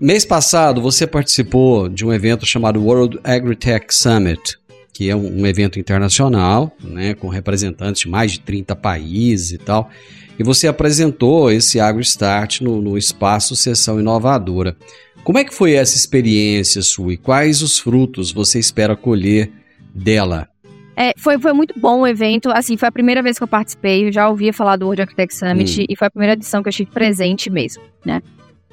Mês 0.00 0.24
passado 0.24 0.80
você 0.80 1.06
participou 1.06 1.88
de 1.88 2.04
um 2.04 2.12
evento 2.12 2.46
chamado 2.46 2.82
World 2.82 3.18
Agritech 3.24 3.86
Summit 3.90 4.58
que 4.98 5.08
é 5.08 5.14
um, 5.14 5.42
um 5.42 5.46
evento 5.46 5.78
internacional, 5.78 6.76
né, 6.82 7.14
com 7.14 7.28
representantes 7.28 8.02
de 8.02 8.08
mais 8.08 8.32
de 8.32 8.40
30 8.40 8.74
países 8.74 9.52
e 9.52 9.58
tal. 9.58 9.88
E 10.36 10.42
você 10.42 10.66
apresentou 10.66 11.52
esse 11.52 11.78
AgroStart 11.78 12.62
no, 12.62 12.82
no 12.82 12.98
espaço 12.98 13.54
Sessão 13.54 14.00
Inovadora. 14.00 14.76
Como 15.22 15.38
é 15.38 15.44
que 15.44 15.54
foi 15.54 15.74
essa 15.74 15.94
experiência 15.94 16.82
sua 16.82 17.12
e 17.12 17.16
quais 17.16 17.62
os 17.62 17.78
frutos 17.78 18.32
você 18.32 18.58
espera 18.58 18.96
colher 18.96 19.52
dela? 19.94 20.48
É, 20.96 21.12
foi, 21.16 21.38
foi 21.38 21.52
muito 21.52 21.78
bom 21.78 22.00
o 22.00 22.06
evento. 22.06 22.50
Assim, 22.50 22.76
foi 22.76 22.88
a 22.88 22.92
primeira 22.92 23.22
vez 23.22 23.38
que 23.38 23.44
eu 23.44 23.48
participei. 23.48 24.08
Eu 24.08 24.10
já 24.10 24.28
ouvia 24.28 24.52
falar 24.52 24.74
do 24.74 24.86
World 24.86 25.02
Architect 25.02 25.32
Summit 25.32 25.80
hum. 25.80 25.86
e 25.88 25.94
foi 25.94 26.08
a 26.08 26.10
primeira 26.10 26.32
edição 26.32 26.60
que 26.60 26.66
eu 26.66 26.70
estive 26.70 26.90
presente 26.90 27.48
mesmo, 27.48 27.84
né? 28.04 28.20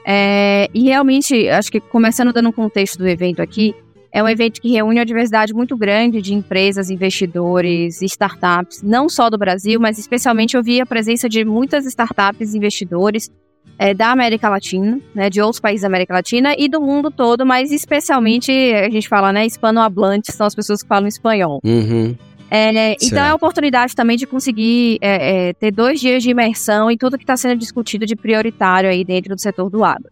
É, 0.05 0.69
e 0.73 0.83
realmente, 0.83 1.49
acho 1.49 1.71
que 1.71 1.79
começando 1.79 2.31
dando 2.31 2.49
um 2.49 2.51
contexto 2.51 2.99
do 2.99 3.07
evento 3.07 3.41
aqui, 3.41 3.73
é 4.11 4.23
um 4.23 4.29
evento 4.29 4.61
que 4.61 4.69
reúne 4.69 4.99
uma 4.99 5.05
diversidade 5.05 5.53
muito 5.53 5.75
grande 5.75 6.21
de 6.21 6.33
empresas, 6.33 6.89
investidores, 6.89 8.01
startups, 8.01 8.81
não 8.81 9.09
só 9.09 9.29
do 9.29 9.37
Brasil, 9.37 9.77
mas 9.79 9.97
especialmente 9.97 10.55
eu 10.55 10.63
vi 10.63 10.79
a 10.79 10.85
presença 10.85 11.27
de 11.27 11.43
muitas 11.43 11.85
startups 11.85 12.55
investidores 12.55 13.29
é, 13.77 13.93
da 13.93 14.11
América 14.11 14.47
Latina, 14.47 15.01
né, 15.13 15.29
de 15.29 15.41
outros 15.41 15.59
países 15.59 15.81
da 15.81 15.87
América 15.87 16.13
Latina 16.13 16.55
e 16.57 16.69
do 16.69 16.79
mundo 16.79 17.11
todo, 17.11 17.45
mas 17.45 17.71
especialmente, 17.71 18.51
a 18.51 18.89
gente 18.89 19.09
fala, 19.09 19.33
né, 19.33 19.45
hispanohablantes, 19.45 20.33
são 20.33 20.45
as 20.45 20.55
pessoas 20.55 20.81
que 20.81 20.87
falam 20.87 21.07
espanhol. 21.07 21.59
Uhum. 21.63 22.15
É, 22.55 22.95
então 23.01 23.19
é 23.19 23.29
a 23.29 23.35
oportunidade 23.35 23.93
também 23.93 24.15
de 24.15 24.25
conseguir 24.25 24.97
é, 25.01 25.49
é, 25.49 25.53
ter 25.53 25.71
dois 25.71 25.99
dias 25.99 26.23
de 26.23 26.29
imersão 26.29 26.89
em 26.89 26.97
tudo 26.97 27.17
que 27.17 27.23
está 27.23 27.35
sendo 27.35 27.57
discutido 27.57 28.05
de 28.05 28.15
prioritário 28.15 28.89
aí 28.89 29.03
dentro 29.03 29.35
do 29.35 29.41
setor 29.41 29.69
do 29.69 29.83
agro. 29.83 30.09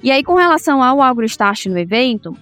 E 0.00 0.10
aí, 0.10 0.22
com 0.22 0.34
relação 0.34 0.82
ao 0.82 1.02
AgroStart 1.02 1.66
no 1.66 1.78
evento, 1.78 2.36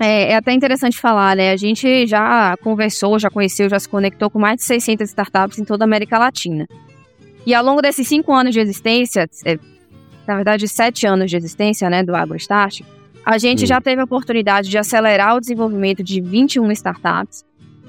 é, 0.00 0.32
é, 0.32 0.34
até 0.34 0.52
interessante 0.52 0.98
falar, 0.98 1.36
né? 1.36 1.52
A 1.52 1.56
gente 1.56 2.06
já 2.06 2.56
conversou, 2.56 3.18
já 3.18 3.30
conheceu, 3.30 3.68
já 3.68 3.78
se 3.78 3.88
conectou 3.88 4.28
com 4.28 4.38
mais 4.38 4.56
de 4.56 4.64
600 4.64 5.08
startups 5.10 5.58
em 5.58 5.64
toda 5.64 5.84
a 5.84 5.86
América 5.86 6.18
Latina. 6.18 6.66
E 7.46 7.54
ao 7.54 7.64
longo 7.64 7.80
desses 7.80 8.08
cinco 8.08 8.32
anos 8.32 8.52
de 8.52 8.60
existência, 8.60 9.28
é, 9.44 9.58
na 10.26 10.34
verdade, 10.34 10.66
sete 10.66 11.06
anos 11.06 11.30
de 11.30 11.36
existência, 11.36 11.88
né, 11.88 12.02
do 12.02 12.16
AgroStart, 12.16 12.80
a 13.24 13.38
gente 13.38 13.62
hum. 13.62 13.66
já 13.66 13.80
teve 13.80 14.00
a 14.00 14.04
oportunidade 14.04 14.68
de 14.68 14.76
acelerar 14.76 15.36
o 15.36 15.40
desenvolvimento 15.40 16.02
de 16.02 16.20
21 16.20 16.70
startups. 16.72 17.44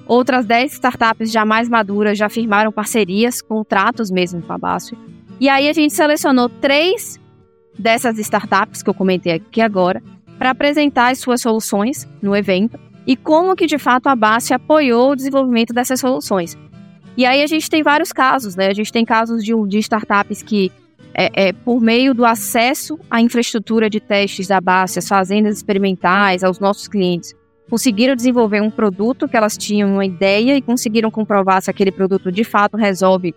Outras 0.07 0.45
10 0.45 0.73
startups 0.73 1.31
já 1.31 1.43
mais 1.43 1.67
maduras 1.67 2.17
já 2.17 2.29
firmaram 2.29 2.71
parcerias, 2.71 3.41
contratos 3.41 4.09
mesmo 4.09 4.41
com 4.41 4.53
a 4.53 4.57
BASF. 4.57 4.97
E 5.39 5.49
aí 5.49 5.67
a 5.67 5.73
gente 5.73 5.93
selecionou 5.93 6.47
três 6.47 7.19
dessas 7.77 8.17
startups 8.17 8.81
que 8.81 8.89
eu 8.89 8.93
comentei 8.93 9.33
aqui 9.33 9.61
agora 9.61 10.01
para 10.37 10.51
apresentar 10.51 11.11
as 11.11 11.19
suas 11.19 11.41
soluções 11.41 12.07
no 12.21 12.35
evento 12.35 12.79
e 13.05 13.15
como 13.15 13.55
que 13.55 13.65
de 13.65 13.77
fato 13.77 14.07
a 14.07 14.15
BASF 14.15 14.53
apoiou 14.53 15.11
o 15.11 15.15
desenvolvimento 15.15 15.73
dessas 15.73 15.99
soluções. 15.99 16.57
E 17.17 17.25
aí 17.25 17.41
a 17.41 17.47
gente 17.47 17.69
tem 17.69 17.83
vários 17.83 18.13
casos, 18.13 18.55
né? 18.55 18.67
A 18.67 18.73
gente 18.73 18.91
tem 18.91 19.03
casos 19.03 19.43
de, 19.43 19.51
de 19.67 19.79
startups 19.79 20.41
que, 20.41 20.71
é, 21.13 21.47
é, 21.47 21.51
por 21.51 21.81
meio 21.81 22.13
do 22.13 22.23
acesso 22.23 22.99
à 23.09 23.19
infraestrutura 23.19 23.89
de 23.89 23.99
testes 23.99 24.47
da 24.47 24.61
BASF, 24.61 24.99
as 24.99 25.07
fazendas 25.07 25.57
experimentais, 25.57 26.43
aos 26.43 26.59
nossos 26.59 26.87
clientes, 26.87 27.35
conseguiram 27.69 28.15
desenvolver 28.15 28.61
um 28.61 28.69
produto 28.69 29.27
que 29.27 29.35
elas 29.35 29.57
tinham 29.57 29.93
uma 29.93 30.05
ideia 30.05 30.55
e 30.55 30.61
conseguiram 30.61 31.11
comprovar 31.11 31.61
se 31.61 31.69
aquele 31.69 31.91
produto 31.91 32.31
de 32.31 32.43
fato 32.43 32.77
resolve 32.77 33.35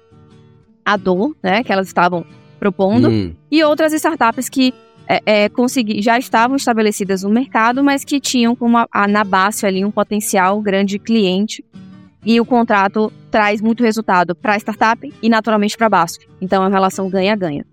a 0.85 0.97
dor, 0.97 1.37
né, 1.43 1.63
que 1.63 1.73
elas 1.73 1.87
estavam 1.87 2.25
propondo. 2.59 3.09
Hum. 3.09 3.35
E 3.51 3.63
outras 3.65 3.93
startups 3.93 4.49
que 4.49 4.75
é, 5.09 5.23
é, 5.27 5.49
consegui, 5.49 6.01
já 6.01 6.19
estavam 6.19 6.57
estabelecidas 6.57 7.25
no 7.25 7.31
mercado, 7.31 7.83
mas 7.83 8.05
que 8.05 8.21
tinham 8.21 8.55
como 8.55 8.79
a, 8.79 8.87
a, 8.93 9.09
na 9.09 9.25
base 9.25 9.67
ali 9.67 9.85
um 9.85 9.91
potencial 9.91 10.61
grande 10.61 10.99
cliente 10.99 11.65
e 12.25 12.41
o 12.41 12.45
contrato 12.45 13.13
traz 13.31 13.61
muito 13.61 13.83
resultado 13.83 14.35
para 14.35 14.55
a 14.55 14.57
startup 14.57 15.13
e 15.23 15.29
naturalmente 15.29 15.77
para 15.77 15.87
a 15.87 15.91
BASF. 15.91 16.29
Então 16.41 16.63
é 16.63 16.67
uma 16.67 16.73
relação 16.73 17.09
ganha-ganha. 17.09 17.65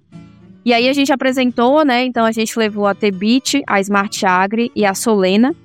E 0.65 0.73
aí 0.73 0.89
a 0.89 0.93
gente 0.93 1.13
apresentou, 1.13 1.85
né? 1.85 2.03
Então 2.05 2.25
a 2.25 2.31
gente 2.31 2.57
levou 2.57 2.87
a 2.87 2.95
Tebit, 2.95 3.61
a 3.67 3.79
Smart 3.79 4.25
Agri 4.25 4.71
e 4.75 4.85
a 4.85 4.93
Solena. 4.93 5.55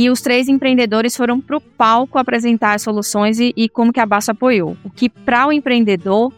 E 0.00 0.08
os 0.08 0.22
três 0.22 0.48
empreendedores 0.48 1.14
foram 1.14 1.38
para 1.38 1.58
o 1.58 1.60
palco 1.60 2.16
apresentar 2.16 2.72
as 2.72 2.80
soluções 2.80 3.38
e, 3.38 3.52
e, 3.54 3.68
como 3.68 3.92
que 3.92 4.00
a 4.00 4.06
BASF 4.06 4.30
apoiou. 4.30 4.74
O 4.82 4.88
que 4.88 5.10
para 5.10 5.46
o 5.46 5.52
empreendedor 5.52 6.32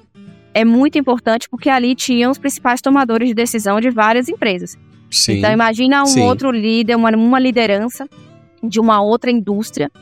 é 0.52 0.64
muito 0.64 0.98
importante 0.98 1.48
porque 1.48 1.70
ali 1.70 1.94
tinham 1.94 2.32
os 2.32 2.38
principais 2.38 2.80
tomadores 2.80 3.28
de 3.28 3.34
decisão 3.34 3.80
de 3.80 3.88
várias 3.88 4.28
empresas. 4.28 4.76
Sim, 5.08 5.34
então 5.34 5.52
imagina 5.52 6.02
um 6.02 6.06
sim. 6.06 6.22
outro 6.22 6.50
líder, 6.50 6.96
uma, 6.96 7.10
uma 7.10 7.38
liderança 7.38 8.08
de 8.60 8.80
uma 8.80 9.00
outra 9.00 9.30
indústria 9.30 9.92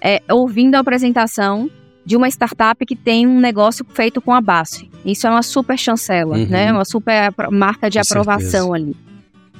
é, 0.00 0.22
ouvindo 0.30 0.76
a 0.76 0.78
apresentação 0.78 1.70
de 2.06 2.16
uma 2.16 2.28
startup 2.28 2.82
que 2.86 2.96
tem 2.96 3.26
um 3.26 3.40
negócio 3.40 3.84
feito 3.92 4.22
com 4.22 4.32
a 4.32 4.40
BASF. 4.40 4.90
Isso 5.04 5.26
é 5.26 5.30
uma 5.30 5.42
super 5.42 5.76
chancela, 5.76 6.38
uhum. 6.38 6.46
né? 6.46 6.72
Uma 6.72 6.86
super 6.86 7.30
marca 7.50 7.90
de 7.90 7.98
com 7.98 8.06
aprovação 8.06 8.72
certeza. 8.72 8.74
ali. 8.74 9.11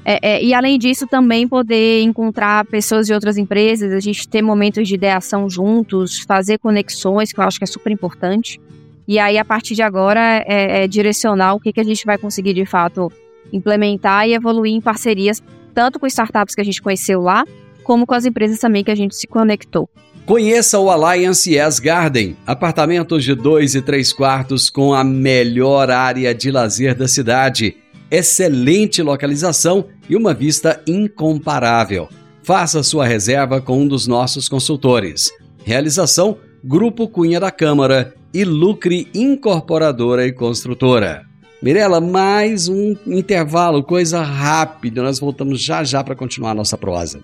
É, 0.04 0.34
é, 0.34 0.44
e 0.44 0.52
além 0.52 0.78
disso, 0.78 1.06
também 1.06 1.46
poder 1.46 2.02
encontrar 2.02 2.64
pessoas 2.66 3.06
de 3.06 3.14
outras 3.14 3.38
empresas, 3.38 3.92
a 3.92 4.00
gente 4.00 4.26
ter 4.28 4.42
momentos 4.42 4.88
de 4.88 4.94
ideação 4.94 5.48
juntos, 5.48 6.20
fazer 6.20 6.58
conexões, 6.58 7.32
que 7.32 7.38
eu 7.38 7.44
acho 7.44 7.58
que 7.58 7.64
é 7.64 7.66
super 7.66 7.92
importante. 7.92 8.60
E 9.06 9.18
aí, 9.18 9.38
a 9.38 9.44
partir 9.44 9.74
de 9.74 9.82
agora, 9.82 10.44
é, 10.46 10.84
é 10.84 10.88
direcionar 10.88 11.54
o 11.54 11.60
que, 11.60 11.72
que 11.72 11.80
a 11.80 11.84
gente 11.84 12.04
vai 12.04 12.18
conseguir 12.18 12.54
de 12.54 12.64
fato 12.64 13.12
implementar 13.52 14.28
e 14.28 14.34
evoluir 14.34 14.72
em 14.72 14.80
parcerias, 14.80 15.42
tanto 15.74 16.00
com 16.00 16.06
startups 16.06 16.54
que 16.54 16.60
a 16.60 16.64
gente 16.64 16.80
conheceu 16.80 17.20
lá, 17.20 17.44
como 17.82 18.06
com 18.06 18.14
as 18.14 18.24
empresas 18.24 18.58
também 18.58 18.82
que 18.82 18.90
a 18.90 18.94
gente 18.94 19.14
se 19.14 19.26
conectou. 19.26 19.88
Conheça 20.24 20.78
o 20.78 20.88
Alliance 20.88 21.52
Yes 21.52 21.80
Garden, 21.80 22.36
apartamentos 22.46 23.24
de 23.24 23.34
dois 23.34 23.74
e 23.74 23.82
três 23.82 24.12
quartos 24.12 24.70
com 24.70 24.94
a 24.94 25.02
melhor 25.02 25.90
área 25.90 26.32
de 26.32 26.48
lazer 26.50 26.94
da 26.94 27.08
cidade, 27.08 27.76
excelente 28.12 29.02
localização 29.02 29.86
e 30.08 30.14
uma 30.14 30.34
vista 30.34 30.80
incomparável. 30.86 32.08
Faça 32.42 32.82
sua 32.82 33.06
reserva 33.06 33.60
com 33.60 33.80
um 33.80 33.88
dos 33.88 34.06
nossos 34.06 34.48
consultores. 34.48 35.32
Realização: 35.64 36.36
Grupo 36.62 37.08
Cunha 37.08 37.40
da 37.40 37.50
Câmara 37.50 38.14
e 38.34 38.44
Lucre 38.44 39.08
Incorporadora 39.14 40.26
e 40.26 40.32
Construtora. 40.32 41.22
Mirela, 41.62 42.00
mais 42.00 42.68
um 42.68 42.96
intervalo, 43.06 43.82
coisa 43.82 44.20
rápida. 44.22 45.02
Nós 45.02 45.18
voltamos 45.18 45.62
já 45.62 45.82
já 45.82 46.04
para 46.04 46.16
continuar 46.16 46.50
a 46.50 46.54
nossa 46.54 46.76
prosa. 46.76 47.20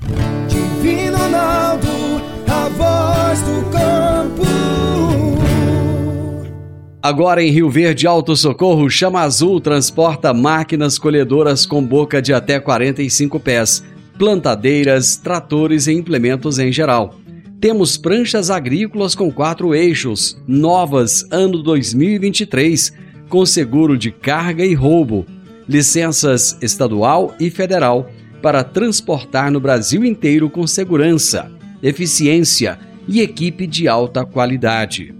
Divino 0.48 1.18
Ronaldo 1.18 1.88
voz 2.78 3.42
do 3.42 3.70
campo. 3.70 3.97
Agora 7.08 7.42
em 7.42 7.50
Rio 7.50 7.70
Verde 7.70 8.06
Alto 8.06 8.36
Socorro, 8.36 8.90
Chama 8.90 9.22
Azul 9.22 9.62
transporta 9.62 10.34
máquinas 10.34 10.98
colhedoras 10.98 11.64
com 11.64 11.82
boca 11.82 12.20
de 12.20 12.34
até 12.34 12.60
45 12.60 13.40
pés, 13.40 13.82
plantadeiras, 14.18 15.16
tratores 15.16 15.86
e 15.86 15.92
implementos 15.94 16.58
em 16.58 16.70
geral. 16.70 17.14
Temos 17.58 17.96
pranchas 17.96 18.50
agrícolas 18.50 19.14
com 19.14 19.32
quatro 19.32 19.74
eixos, 19.74 20.38
novas 20.46 21.26
ano 21.30 21.62
2023, 21.62 22.92
com 23.26 23.46
seguro 23.46 23.96
de 23.96 24.10
carga 24.10 24.62
e 24.62 24.74
roubo, 24.74 25.24
licenças 25.66 26.58
estadual 26.60 27.34
e 27.40 27.48
federal 27.48 28.10
para 28.42 28.62
transportar 28.62 29.50
no 29.50 29.60
Brasil 29.60 30.04
inteiro 30.04 30.50
com 30.50 30.66
segurança 30.66 31.50
eficiência 31.82 32.78
e 33.08 33.22
equipe 33.22 33.66
de 33.66 33.88
alta 33.88 34.26
qualidade. 34.26 35.17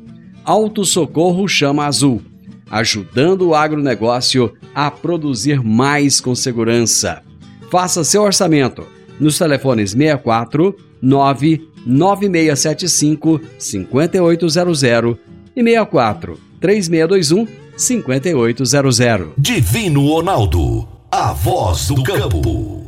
Auto 0.49 0.83
Socorro 0.83 1.47
Chama 1.47 1.85
Azul, 1.85 2.23
ajudando 2.71 3.49
o 3.49 3.55
agronegócio 3.55 4.55
a 4.75 4.91
produzir 4.91 5.63
mais 5.63 6.23
com 6.23 6.35
segurança. 6.35 7.23
Faça 7.71 8.03
seu 8.03 8.23
orçamento 8.23 8.87
nos 9.21 9.37
telefones 9.37 9.91
64 9.91 10.75
99675 11.03 13.39
5800 13.59 15.19
e 15.55 15.63
64 15.63 16.41
3621 16.59 17.47
5800. 17.77 19.29
Divino 19.37 20.07
Ronaldo, 20.07 20.89
a 21.11 21.35
voz 21.35 21.89
do 21.89 22.03
campo. 22.03 22.88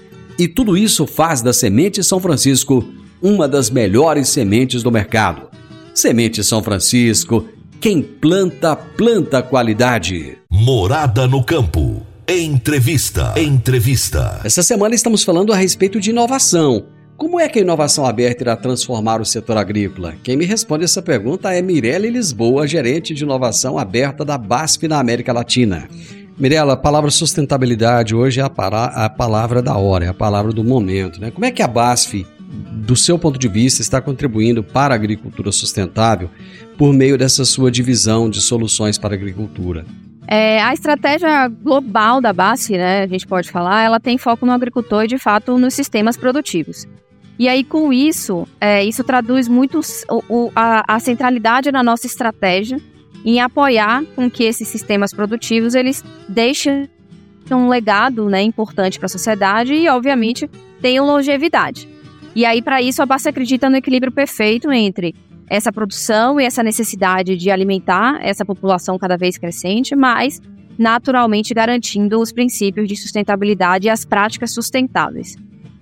e 0.41 0.47
tudo 0.47 0.75
isso 0.75 1.05
faz 1.05 1.43
da 1.43 1.53
Semente 1.53 2.03
São 2.03 2.19
Francisco 2.19 2.83
uma 3.21 3.47
das 3.47 3.69
melhores 3.69 4.29
sementes 4.29 4.81
do 4.81 4.91
mercado. 4.91 5.43
Semente 5.93 6.43
São 6.43 6.63
Francisco, 6.63 7.45
quem 7.79 8.01
planta, 8.01 8.75
planta 8.75 9.43
qualidade. 9.43 10.39
Morada 10.49 11.27
no 11.27 11.43
campo. 11.43 12.03
Entrevista. 12.27 13.35
Entrevista. 13.39 14.41
Essa 14.43 14.63
semana 14.63 14.95
estamos 14.95 15.23
falando 15.23 15.53
a 15.53 15.55
respeito 15.55 15.99
de 15.99 16.09
inovação. 16.09 16.87
Como 17.15 17.39
é 17.39 17.47
que 17.47 17.59
a 17.59 17.61
inovação 17.61 18.03
aberta 18.03 18.41
irá 18.41 18.55
transformar 18.55 19.21
o 19.21 19.25
setor 19.25 19.57
agrícola? 19.57 20.15
Quem 20.23 20.35
me 20.35 20.45
responde 20.45 20.85
essa 20.85 21.03
pergunta 21.03 21.53
é 21.53 21.61
Mirelle 21.61 22.09
Lisboa, 22.09 22.65
gerente 22.65 23.13
de 23.13 23.23
inovação 23.23 23.77
aberta 23.77 24.25
da 24.25 24.39
BASF 24.39 24.87
na 24.87 24.99
América 24.99 25.31
Latina. 25.31 25.87
Mirela, 26.37 26.73
a 26.73 26.77
palavra 26.77 27.11
sustentabilidade 27.11 28.15
hoje 28.15 28.39
é 28.39 28.43
a, 28.43 28.49
para, 28.49 28.85
a 28.85 29.09
palavra 29.09 29.61
da 29.61 29.77
hora, 29.77 30.05
é 30.05 30.07
a 30.07 30.13
palavra 30.13 30.51
do 30.51 30.63
momento. 30.63 31.19
Né? 31.19 31.29
Como 31.31 31.45
é 31.45 31.51
que 31.51 31.61
a 31.61 31.67
BASF, 31.67 32.25
do 32.71 32.95
seu 32.95 33.19
ponto 33.19 33.37
de 33.37 33.47
vista, 33.47 33.81
está 33.81 34.01
contribuindo 34.01 34.63
para 34.63 34.93
a 34.93 34.95
agricultura 34.95 35.51
sustentável 35.51 36.29
por 36.77 36.93
meio 36.93 37.17
dessa 37.17 37.45
sua 37.45 37.69
divisão 37.69 38.29
de 38.29 38.41
soluções 38.41 38.97
para 38.97 39.13
a 39.13 39.17
agricultura? 39.17 39.85
É, 40.27 40.61
a 40.61 40.73
estratégia 40.73 41.47
global 41.47 42.21
da 42.21 42.31
BASF, 42.31 42.77
né, 42.77 43.03
a 43.03 43.07
gente 43.07 43.27
pode 43.27 43.51
falar, 43.51 43.83
ela 43.83 43.99
tem 43.99 44.17
foco 44.17 44.45
no 44.45 44.51
agricultor 44.51 45.03
e, 45.03 45.07
de 45.07 45.17
fato, 45.17 45.57
nos 45.57 45.73
sistemas 45.73 46.15
produtivos. 46.15 46.87
E 47.37 47.49
aí, 47.49 47.63
com 47.63 47.91
isso, 47.91 48.47
é, 48.59 48.83
isso 48.83 49.03
traduz 49.03 49.47
muito 49.47 49.81
o, 50.09 50.23
o, 50.29 50.51
a, 50.55 50.95
a 50.95 50.99
centralidade 50.99 51.71
na 51.71 51.83
nossa 51.83 52.05
estratégia 52.05 52.79
em 53.25 53.39
apoiar 53.39 54.03
com 54.15 54.29
que 54.29 54.43
esses 54.43 54.67
sistemas 54.67 55.13
produtivos 55.13 55.75
eles 55.75 56.03
deixem 56.27 56.89
um 57.51 57.67
legado 57.67 58.29
né, 58.29 58.41
importante 58.41 58.97
para 58.97 59.07
a 59.07 59.09
sociedade 59.09 59.73
e, 59.73 59.87
obviamente, 59.89 60.49
tenham 60.81 61.05
longevidade. 61.05 61.87
E 62.35 62.45
aí, 62.45 62.61
para 62.61 62.81
isso, 62.81 63.01
a 63.01 63.05
Basta 63.05 63.29
acredita 63.29 63.69
no 63.69 63.75
equilíbrio 63.75 64.11
perfeito 64.11 64.71
entre 64.71 65.13
essa 65.49 65.71
produção 65.71 66.39
e 66.39 66.45
essa 66.45 66.63
necessidade 66.63 67.35
de 67.35 67.51
alimentar 67.51 68.19
essa 68.21 68.45
população 68.45 68.97
cada 68.97 69.17
vez 69.17 69.37
crescente, 69.37 69.95
mas 69.95 70.41
naturalmente 70.77 71.53
garantindo 71.53 72.21
os 72.21 72.31
princípios 72.31 72.87
de 72.87 72.95
sustentabilidade 72.95 73.87
e 73.87 73.89
as 73.89 74.05
práticas 74.05 74.53
sustentáveis. 74.53 75.35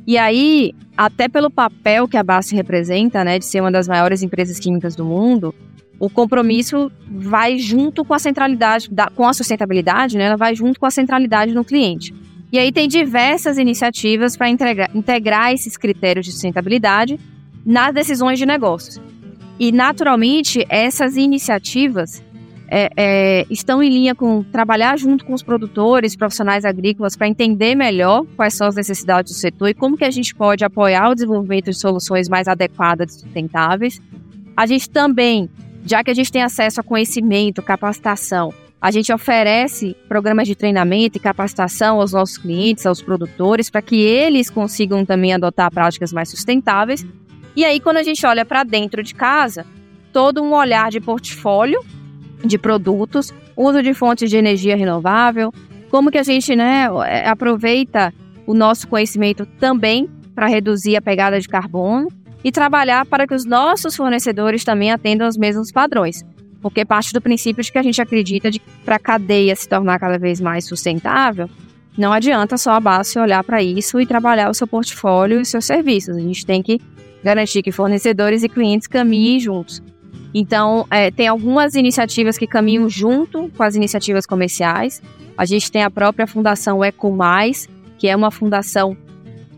E 0.08 0.18
aí, 0.18 0.74
até 0.98 1.30
pelo 1.30 1.52
papel 1.52 2.08
que 2.08 2.18
a 2.18 2.24
Basta 2.24 2.56
representa, 2.56 3.24
né, 3.24 3.38
de 3.38 3.46
ser 3.46 3.62
uma 3.62 3.72
das 3.72 3.88
maiores 3.88 4.24
empresas 4.24 4.58
químicas 4.58 4.96
do 4.96 5.06
mundo, 5.06 5.54
o 6.00 6.10
compromisso 6.10 6.92
vai 7.08 7.58
junto 7.58 8.06
com 8.06 8.14
a 8.14 8.20
centralidade, 8.20 8.90
da, 8.90 9.08
com 9.08 9.28
a 9.28 9.34
sustentabilidade, 9.34 10.18
né? 10.18 10.26
Ela 10.26 10.38
vai 10.38 10.56
junto 10.56 10.80
com 10.80 10.86
a 10.86 10.92
centralidade 10.92 11.54
no 11.54 11.66
cliente. 11.66 12.14
E 12.52 12.58
aí 12.58 12.72
tem 12.72 12.88
diversas 12.88 13.58
iniciativas 13.58 14.36
para 14.36 14.50
integrar 14.50 15.54
esses 15.54 15.78
critérios 15.78 16.26
de 16.26 16.32
sustentabilidade 16.32 17.20
nas 17.66 17.94
decisões 17.94 18.40
de 18.40 18.46
negócios. 18.46 19.00
E, 19.60 19.72
naturalmente, 19.72 20.66
essas 20.70 21.18
iniciativas 21.18 22.24
é, 22.72 22.90
é, 22.96 23.46
estão 23.50 23.84
em 23.84 23.90
linha 23.90 24.16
com 24.16 24.42
trabalhar 24.42 24.98
junto 24.98 25.26
com 25.26 25.34
os 25.34 25.44
produtores, 25.44 26.16
profissionais 26.16 26.64
agrícolas, 26.64 27.16
para 27.16 27.28
entender 27.28 27.76
melhor 27.76 28.26
quais 28.38 28.54
são 28.54 28.68
as 28.68 28.76
necessidades 28.76 29.34
do 29.34 29.38
setor 29.38 29.70
e 29.70 29.74
como 29.74 29.98
que 29.98 30.06
a 30.06 30.12
gente 30.12 30.34
pode 30.34 30.64
apoiar 30.64 31.10
o 31.10 31.14
desenvolvimento 31.14 31.66
de 31.66 31.78
soluções 31.78 32.30
mais 32.30 32.48
adequadas 32.48 33.16
e 33.16 33.20
sustentáveis. 33.20 34.02
A 34.56 34.66
gente 34.66 34.90
também 34.90 35.50
já 35.90 36.04
que 36.04 36.12
a 36.12 36.14
gente 36.14 36.32
tem 36.32 36.44
acesso 36.44 36.80
a 36.80 36.84
conhecimento, 36.84 37.64
capacitação, 37.64 38.54
a 38.80 38.92
gente 38.92 39.12
oferece 39.12 39.96
programas 40.08 40.48
de 40.48 40.56
treinamento 40.56 41.18
e 41.18 41.20
capacitação 41.20 42.00
aos 42.00 42.14
nossos 42.14 42.38
clientes, 42.38 42.86
aos 42.86 43.02
produtores, 43.02 43.72
para 43.72 43.82
que 43.82 44.00
eles 44.00 44.52
consigam 44.52 45.04
também 45.04 45.34
adotar 45.34 45.72
práticas 45.72 46.14
mais 46.14 46.30
sustentáveis. 46.30 47.04
E 47.56 47.66
aí, 47.66 47.80
quando 47.80 47.98
a 47.98 48.04
gente 48.04 48.24
olha 48.24 48.46
para 48.46 48.64
dentro 48.64 49.02
de 49.02 49.16
casa, 49.16 49.66
todo 50.14 50.44
um 50.44 50.54
olhar 50.54 50.92
de 50.92 51.02
portfólio 51.02 51.84
de 52.46 52.60
produtos, 52.60 53.34
uso 53.58 53.82
de 53.82 53.94
fontes 53.96 54.30
de 54.30 54.38
energia 54.38 54.78
renovável, 54.78 55.52
como 55.90 56.12
que 56.12 56.20
a 56.20 56.24
gente 56.24 56.56
né, 56.56 56.88
é, 57.08 57.28
aproveita 57.28 58.14
o 58.46 58.54
nosso 58.54 58.88
conhecimento 58.88 59.44
também 59.60 60.08
para 60.36 60.46
reduzir 60.46 60.96
a 60.96 61.02
pegada 61.02 61.40
de 61.40 61.48
carbono 61.48 62.08
e 62.44 62.52
trabalhar 62.52 63.06
para 63.06 63.28
que 63.28 63.34
os 63.34 63.46
nossos 63.46 63.96
fornecedores 63.96 64.64
também 64.64 64.92
atendam 64.92 65.26
aos 65.26 65.38
mesmos 65.38 65.72
padrões. 65.72 66.24
Porque 66.62 66.84
parte 66.84 67.14
do 67.14 67.22
princípio 67.22 67.64
de 67.64 67.72
que 67.72 67.78
a 67.78 67.84
gente 67.84 68.02
acredita 68.02 68.52
de 68.52 68.60
para 68.84 68.96
a 68.96 69.00
cadeia 69.00 69.56
se 69.56 69.68
tornar 69.68 70.00
cada 70.00 70.18
vez 70.18 70.42
mais 70.42 70.66
sustentável, 70.66 71.50
não 71.98 72.14
adianta 72.14 72.58
só 72.58 72.72
a 72.72 72.80
base 72.80 73.18
olhar 73.20 73.44
para 73.44 73.62
isso 73.62 74.00
e 74.00 74.06
trabalhar 74.06 74.50
o 74.50 74.54
seu 74.54 74.68
portfólio 74.68 75.42
e 75.42 75.46
seus 75.46 75.66
serviços. 75.66 76.16
A 76.16 76.22
gente 76.22 76.46
tem 76.46 76.62
que 76.62 76.80
garantir 77.24 77.62
que 77.62 77.72
fornecedores 77.72 78.44
e 78.44 78.50
clientes 78.50 78.88
caminhem 78.88 79.40
juntos. 79.40 79.82
Então, 80.34 80.86
é, 80.92 81.10
tem 81.12 81.28
algumas 81.28 81.76
iniciativas 81.76 82.38
que 82.38 82.46
caminham 82.46 82.88
junto 82.88 83.50
com 83.56 83.64
as 83.64 83.76
iniciativas 83.76 84.26
comerciais. 84.26 85.02
A 85.38 85.44
gente 85.46 85.72
tem 85.72 85.84
a 85.84 85.90
própria 85.90 86.28
Fundação 86.28 86.84
Eco 86.84 87.12
Mais, 87.12 87.68
que 87.98 88.08
é 88.08 88.16
uma 88.16 88.32
fundação 88.32 88.96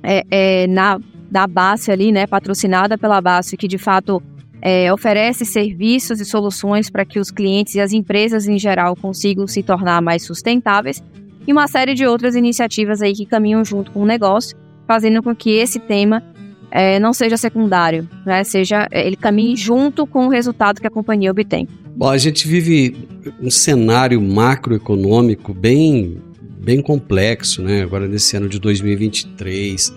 é, 0.01 0.23
é, 0.31 0.67
na, 0.67 0.99
da 1.31 1.47
BASF 1.47 1.89
ali, 1.89 2.11
né, 2.11 2.27
patrocinada 2.27 2.97
pela 2.97 3.21
BASF, 3.21 3.55
que 3.55 3.67
de 3.67 3.77
fato 3.77 4.21
é, 4.61 4.93
oferece 4.93 5.45
serviços 5.45 6.19
e 6.19 6.25
soluções 6.25 6.89
para 6.89 7.05
que 7.05 7.19
os 7.19 7.31
clientes 7.31 7.75
e 7.75 7.79
as 7.79 7.93
empresas 7.93 8.47
em 8.47 8.59
geral 8.59 8.95
consigam 8.95 9.47
se 9.47 9.63
tornar 9.63 10.01
mais 10.01 10.23
sustentáveis. 10.23 11.01
E 11.47 11.51
uma 11.51 11.67
série 11.67 11.95
de 11.95 12.05
outras 12.05 12.35
iniciativas 12.35 13.01
aí 13.01 13.13
que 13.13 13.25
caminham 13.25 13.63
junto 13.65 13.91
com 13.91 14.01
o 14.01 14.05
negócio, 14.05 14.55
fazendo 14.85 15.23
com 15.23 15.33
que 15.33 15.51
esse 15.51 15.79
tema 15.79 16.21
é, 16.69 16.99
não 16.99 17.13
seja 17.13 17.35
secundário, 17.37 18.07
né? 18.25 18.43
Seja 18.43 18.87
é, 18.91 19.07
ele 19.07 19.15
caminhe 19.15 19.55
junto 19.55 20.05
com 20.05 20.27
o 20.27 20.29
resultado 20.29 20.79
que 20.79 20.87
a 20.87 20.91
companhia 20.91 21.31
obtém. 21.31 21.67
Bom, 21.95 22.09
a 22.09 22.17
gente 22.17 22.47
vive 22.47 23.07
um 23.41 23.49
cenário 23.49 24.21
macroeconômico 24.21 25.53
bem, 25.53 26.21
bem 26.59 26.81
complexo, 26.81 27.63
né? 27.63 27.81
Agora 27.81 28.07
nesse 28.07 28.37
ano 28.37 28.47
de 28.47 28.59
2023. 28.59 29.93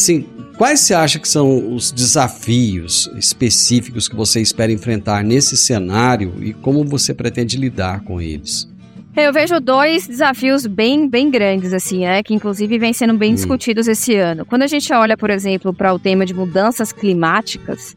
Assim, 0.00 0.24
quais 0.56 0.80
você 0.80 0.94
acha 0.94 1.18
que 1.18 1.28
são 1.28 1.74
os 1.74 1.92
desafios 1.92 3.10
específicos 3.18 4.08
que 4.08 4.16
você 4.16 4.40
espera 4.40 4.72
enfrentar 4.72 5.22
nesse 5.22 5.58
cenário 5.58 6.32
e 6.40 6.54
como 6.54 6.82
você 6.86 7.12
pretende 7.12 7.58
lidar 7.58 8.00
com 8.00 8.18
eles? 8.18 8.66
Eu 9.14 9.30
vejo 9.30 9.60
dois 9.60 10.06
desafios 10.06 10.66
bem, 10.66 11.06
bem 11.06 11.30
grandes, 11.30 11.74
assim, 11.74 12.06
né? 12.06 12.22
Que 12.22 12.32
inclusive 12.32 12.78
vêm 12.78 12.94
sendo 12.94 13.12
bem 13.12 13.32
hum. 13.32 13.34
discutidos 13.34 13.86
esse 13.86 14.14
ano. 14.16 14.46
Quando 14.46 14.62
a 14.62 14.66
gente 14.66 14.90
olha, 14.90 15.18
por 15.18 15.28
exemplo, 15.28 15.74
para 15.74 15.92
o 15.92 15.98
tema 15.98 16.24
de 16.24 16.32
mudanças 16.32 16.92
climáticas, 16.92 17.94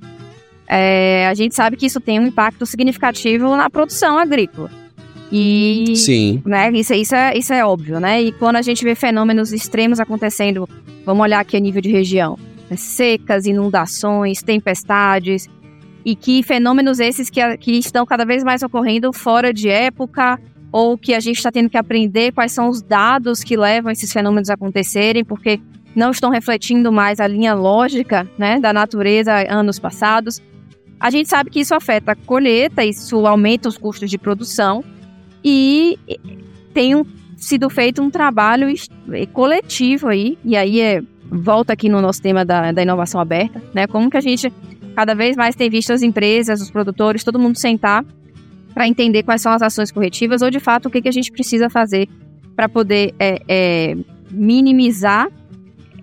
é, 0.67 1.25
a 1.27 1.33
gente 1.33 1.55
sabe 1.55 1.77
que 1.77 1.85
isso 1.85 2.01
tem 2.01 2.19
um 2.19 2.27
impacto 2.27 2.65
significativo 2.65 3.55
na 3.55 3.69
produção 3.69 4.19
agrícola. 4.19 4.69
E, 5.35 5.95
Sim. 5.95 6.43
Né, 6.45 6.69
isso, 6.73 6.93
isso, 6.93 7.15
é, 7.15 7.35
isso 7.35 7.51
é 7.51 7.65
óbvio, 7.65 7.99
né? 7.99 8.21
E 8.21 8.31
quando 8.33 8.57
a 8.57 8.61
gente 8.61 8.83
vê 8.83 8.93
fenômenos 8.93 9.51
extremos 9.51 9.99
acontecendo, 9.99 10.69
vamos 11.03 11.23
olhar 11.23 11.39
aqui 11.39 11.57
a 11.57 11.59
nível 11.59 11.81
de 11.81 11.89
região, 11.89 12.37
né? 12.69 12.77
secas, 12.77 13.47
inundações, 13.47 14.43
tempestades, 14.43 15.49
e 16.05 16.15
que 16.15 16.43
fenômenos 16.43 16.99
esses 16.99 17.31
que, 17.31 17.57
que 17.57 17.71
estão 17.71 18.05
cada 18.05 18.23
vez 18.25 18.43
mais 18.43 18.61
ocorrendo 18.61 19.11
fora 19.11 19.51
de 19.51 19.69
época, 19.69 20.39
ou 20.71 20.95
que 20.99 21.15
a 21.15 21.19
gente 21.19 21.37
está 21.37 21.51
tendo 21.51 21.67
que 21.67 21.77
aprender 21.77 22.31
quais 22.31 22.51
são 22.51 22.69
os 22.69 22.83
dados 22.83 23.43
que 23.43 23.57
levam 23.57 23.91
esses 23.91 24.13
fenômenos 24.13 24.51
a 24.51 24.53
acontecerem, 24.53 25.25
porque 25.25 25.59
não 25.95 26.11
estão 26.11 26.29
refletindo 26.29 26.91
mais 26.91 27.19
a 27.19 27.25
linha 27.25 27.55
lógica 27.55 28.29
né, 28.37 28.59
da 28.59 28.71
natureza 28.71 29.33
anos 29.51 29.79
passados. 29.79 30.39
A 30.99 31.09
gente 31.09 31.27
sabe 31.27 31.49
que 31.49 31.61
isso 31.61 31.73
afeta 31.73 32.11
a 32.11 32.15
colheita, 32.15 32.85
isso 32.85 33.25
aumenta 33.25 33.67
os 33.67 33.79
custos 33.79 34.11
de 34.11 34.19
produção 34.19 34.83
e 35.43 35.97
tem 36.73 36.95
um, 36.95 37.05
sido 37.37 37.69
feito 37.69 38.01
um 38.01 38.09
trabalho 38.09 38.67
coletivo 39.31 40.07
aí, 40.07 40.37
e 40.43 40.55
aí 40.55 40.79
é, 40.79 41.01
volta 41.29 41.73
aqui 41.73 41.89
no 41.89 42.01
nosso 42.01 42.21
tema 42.21 42.45
da, 42.45 42.71
da 42.71 42.81
inovação 42.81 43.19
aberta, 43.19 43.61
né? 43.73 43.87
Como 43.87 44.09
que 44.09 44.17
a 44.17 44.21
gente 44.21 44.51
cada 44.95 45.13
vez 45.13 45.35
mais 45.35 45.55
tem 45.55 45.69
visto 45.69 45.91
as 45.91 46.01
empresas, 46.01 46.61
os 46.61 46.71
produtores, 46.71 47.23
todo 47.23 47.39
mundo 47.39 47.57
sentar 47.57 48.05
para 48.73 48.87
entender 48.87 49.23
quais 49.23 49.41
são 49.41 49.51
as 49.51 49.61
ações 49.61 49.91
corretivas 49.91 50.41
ou, 50.41 50.49
de 50.49 50.59
fato, 50.59 50.87
o 50.87 50.89
que, 50.89 51.01
que 51.01 51.09
a 51.09 51.11
gente 51.11 51.31
precisa 51.31 51.69
fazer 51.69 52.07
para 52.55 52.67
poder 52.67 53.13
é, 53.19 53.41
é, 53.47 53.97
minimizar 54.31 55.27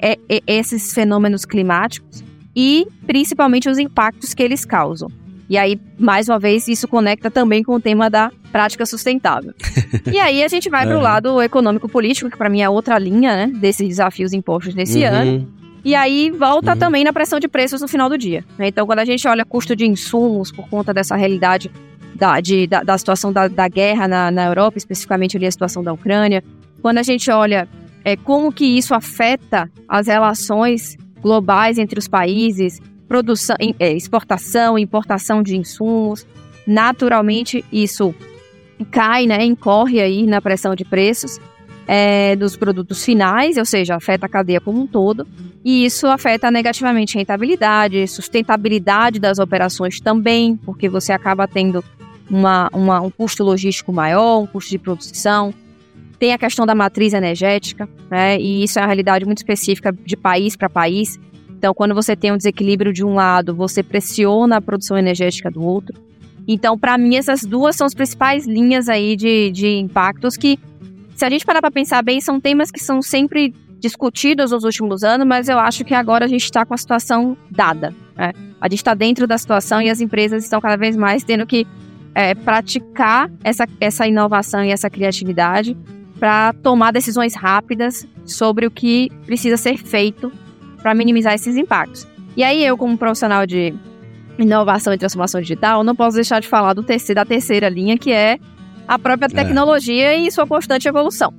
é, 0.01 0.19
é, 0.29 0.41
esses 0.47 0.93
fenômenos 0.95 1.45
climáticos 1.45 2.23
e, 2.55 2.87
principalmente, 3.07 3.69
os 3.69 3.79
impactos 3.79 4.35
que 4.35 4.43
eles 4.43 4.65
causam. 4.65 5.09
E 5.51 5.59
aí, 5.59 5.81
mais 5.99 6.29
uma 6.29 6.39
vez, 6.39 6.69
isso 6.69 6.87
conecta 6.87 7.29
também 7.29 7.65
com 7.65 7.75
o 7.75 7.81
tema 7.81 8.09
da 8.09 8.31
prática 8.53 8.87
sustentável. 8.87 9.53
e 10.07 10.17
aí 10.21 10.45
a 10.45 10.49
gente 10.49 10.71
vai 10.71 10.87
para 10.87 10.97
o 10.97 11.03
lado 11.03 11.43
econômico-político, 11.43 12.31
que 12.31 12.37
para 12.37 12.49
mim 12.49 12.61
é 12.61 12.71
outra 12.71 12.97
linha 12.97 13.35
né, 13.35 13.53
desses 13.53 13.89
desafios 13.89 14.33
impostos 14.33 14.77
nesse 14.77 15.01
uhum. 15.01 15.13
ano. 15.13 15.49
E 15.85 15.93
aí 15.93 16.31
volta 16.31 16.75
uhum. 16.75 16.79
também 16.79 17.03
na 17.03 17.13
pressão 17.13 17.41
de 17.41 17.49
preços 17.49 17.81
no 17.81 17.89
final 17.89 18.09
do 18.09 18.17
dia. 18.17 18.45
Então, 18.61 18.87
quando 18.87 19.01
a 19.01 19.05
gente 19.05 19.27
olha 19.27 19.45
custo 19.45 19.75
de 19.75 19.85
insumos 19.85 20.53
por 20.53 20.69
conta 20.69 20.95
dessa 20.95 21.17
realidade 21.17 21.69
da, 22.15 22.41
de, 22.41 22.69
da, 22.69 22.85
da, 22.85 22.97
situação 22.97 23.33
da, 23.33 23.49
da 23.49 23.67
guerra 23.67 24.07
na, 24.07 24.31
na, 24.31 24.47
Europa, 24.47 24.79
especificamente 24.79 25.37
ali 25.37 25.47
a 25.47 25.51
situação 25.51 25.83
da 25.83 25.93
Ucrânia, 25.93 26.45
quando 26.81 26.99
a 26.99 27.03
gente 27.03 27.29
olha 27.29 27.69
é, 28.05 28.15
como 28.15 28.53
que 28.53 28.65
isso 28.65 28.95
afeta 28.95 29.69
as 29.89 30.07
relações 30.07 30.97
globais 31.21 31.77
entre 31.77 31.99
os 31.99 32.07
países, 32.07 32.81
produção, 33.11 33.57
é, 33.81 33.93
exportação, 33.93 34.79
importação 34.79 35.43
de 35.43 35.57
insumos, 35.57 36.25
naturalmente 36.65 37.65
isso 37.73 38.15
cai, 38.89 39.27
né, 39.27 39.45
incorre 39.45 40.01
aí 40.01 40.25
na 40.25 40.41
pressão 40.41 40.77
de 40.77 40.85
preços 40.85 41.41
é, 41.89 42.37
dos 42.37 42.57
produtos 42.57 43.05
finais, 43.05 43.57
ou 43.57 43.65
seja, 43.65 43.97
afeta 43.97 44.27
a 44.27 44.29
cadeia 44.29 44.61
como 44.61 44.81
um 44.81 44.87
todo, 44.87 45.27
e 45.65 45.85
isso 45.85 46.07
afeta 46.07 46.53
negativamente 46.53 47.17
a 47.17 47.19
rentabilidade, 47.19 48.07
sustentabilidade 48.07 49.19
das 49.19 49.41
operações 49.41 49.99
também, 50.01 50.57
porque 50.65 50.89
você 50.89 51.13
acaba 51.13 51.49
tendo 51.49 51.83
uma, 52.31 52.71
uma, 52.73 53.01
um 53.01 53.11
custo 53.11 53.43
logístico 53.43 53.93
maior, 53.93 54.39
um 54.39 54.47
custo 54.47 54.71
de 54.71 54.79
produção. 54.79 55.53
Tem 56.17 56.33
a 56.33 56.39
questão 56.39 56.65
da 56.65 56.77
matriz 56.77 57.13
energética, 57.13 57.89
né, 58.09 58.39
e 58.41 58.63
isso 58.63 58.79
é 58.79 58.83
uma 58.83 58.87
realidade 58.87 59.25
muito 59.25 59.39
específica 59.39 59.91
de 59.93 60.17
país 60.17 60.55
para 60.55 60.71
país. 60.71 61.19
Então, 61.61 61.75
quando 61.75 61.95
você 61.95 62.17
tem 62.17 62.33
um 62.33 62.39
desequilíbrio 62.39 62.91
de 62.91 63.05
um 63.05 63.13
lado, 63.13 63.55
você 63.55 63.83
pressiona 63.83 64.57
a 64.57 64.61
produção 64.63 64.97
energética 64.97 65.51
do 65.51 65.63
outro. 65.63 65.95
Então, 66.49 66.79
para 66.79 66.97
mim, 66.97 67.17
essas 67.17 67.43
duas 67.43 67.77
são 67.77 67.87
as 67.87 67.93
principais 67.93 68.47
linhas 68.47 68.89
aí 68.89 69.15
de, 69.15 69.51
de 69.51 69.69
impactos 69.77 70.39
que 70.39 70.59
se 71.15 71.23
a 71.23 71.29
gente 71.29 71.45
parar 71.45 71.61
para 71.61 71.71
pensar 71.71 72.03
bem, 72.03 72.19
são 72.19 72.41
temas 72.41 72.71
que 72.71 72.83
são 72.83 73.03
sempre 73.03 73.53
discutidos 73.79 74.53
nos 74.53 74.65
últimos 74.65 75.05
anos, 75.05 75.27
mas 75.27 75.51
eu 75.51 75.59
acho 75.59 75.85
que 75.85 75.93
agora 75.93 76.25
a 76.25 76.29
gente 76.29 76.45
está 76.45 76.65
com 76.65 76.73
a 76.73 76.79
situação 76.79 77.37
dada. 77.51 77.95
Né? 78.17 78.33
A 78.59 78.67
gente 78.67 78.79
está 78.79 78.95
dentro 78.95 79.27
da 79.27 79.37
situação 79.37 79.83
e 79.83 79.91
as 79.91 80.01
empresas 80.01 80.43
estão 80.43 80.63
cada 80.63 80.79
vez 80.79 80.97
mais 80.97 81.23
tendo 81.23 81.47
que 81.47 81.67
é, 82.15 82.35
praticar 82.35 83.31
essa, 83.45 83.67
essa 83.79 84.07
inovação 84.07 84.65
e 84.65 84.71
essa 84.71 84.89
criatividade 84.89 85.77
para 86.19 86.55
tomar 86.55 86.91
decisões 86.91 87.35
rápidas 87.35 88.07
sobre 88.25 88.67
o 88.67 88.71
que 88.71 89.11
precisa 89.27 89.59
ser 89.59 89.77
feito 89.77 90.33
para 90.83 90.95
minimizar 90.95 91.35
esses 91.35 91.57
impactos. 91.57 92.07
E 92.37 92.43
aí 92.43 92.65
eu, 92.65 92.77
como 92.77 92.97
profissional 92.97 93.47
de 93.47 93.75
inovação 94.39 94.93
e 94.93 94.99
transformação 94.99 95.41
digital, 95.41 95.85
não 95.85 95.95
posso 95.95 96.15
deixar 96.15 96.41
de 96.41 96.49
falar 96.49 96.73
do 96.73 96.83
terceiro, 96.83 97.17
da 97.17 97.25
terceira 97.25 97.69
linha, 97.69 97.99
que 97.99 98.13
é 98.13 98.39
a 98.89 98.99
própria 98.99 99.27
é. 99.27 99.29
tecnologia 99.29 100.15
é. 100.15 100.19
e 100.19 100.31
sua 100.31 100.47
constante 100.47 100.89
evolução. 100.89 101.33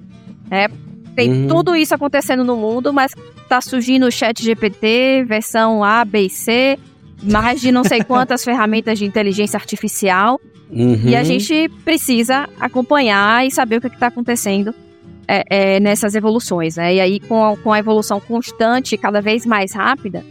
É, 0.49 0.67
tem 1.15 1.31
uhum. 1.31 1.47
tudo 1.47 1.75
isso 1.75 1.93
acontecendo 1.93 2.43
no 2.43 2.55
mundo, 2.55 2.93
mas 2.93 3.13
está 3.41 3.59
surgindo 3.61 4.05
o 4.05 4.11
chat 4.11 4.43
GPT, 4.43 5.25
versão 5.27 5.83
A, 5.83 6.05
B 6.05 6.25
e 6.25 6.29
C, 6.29 6.77
mais 7.23 7.59
de 7.59 7.71
não 7.71 7.83
sei 7.83 8.03
quantas 8.03 8.43
ferramentas 8.45 8.99
de 8.99 9.05
inteligência 9.05 9.57
artificial. 9.57 10.39
Uhum. 10.69 11.01
E 11.05 11.15
a 11.15 11.23
gente 11.23 11.69
precisa 11.83 12.47
acompanhar 12.59 13.45
e 13.45 13.51
saber 13.51 13.77
o 13.77 13.81
que 13.81 13.87
está 13.87 14.07
acontecendo 14.07 14.73
é, 15.31 15.43
é, 15.49 15.79
nessas 15.79 16.13
evoluções. 16.13 16.75
Né? 16.75 16.95
E 16.95 16.99
aí, 16.99 17.19
com 17.21 17.45
a, 17.45 17.55
com 17.55 17.71
a 17.71 17.79
evolução 17.79 18.19
constante, 18.19 18.97
cada 18.97 19.21
vez 19.21 19.45
mais 19.45 19.73
rápida, 19.73 20.25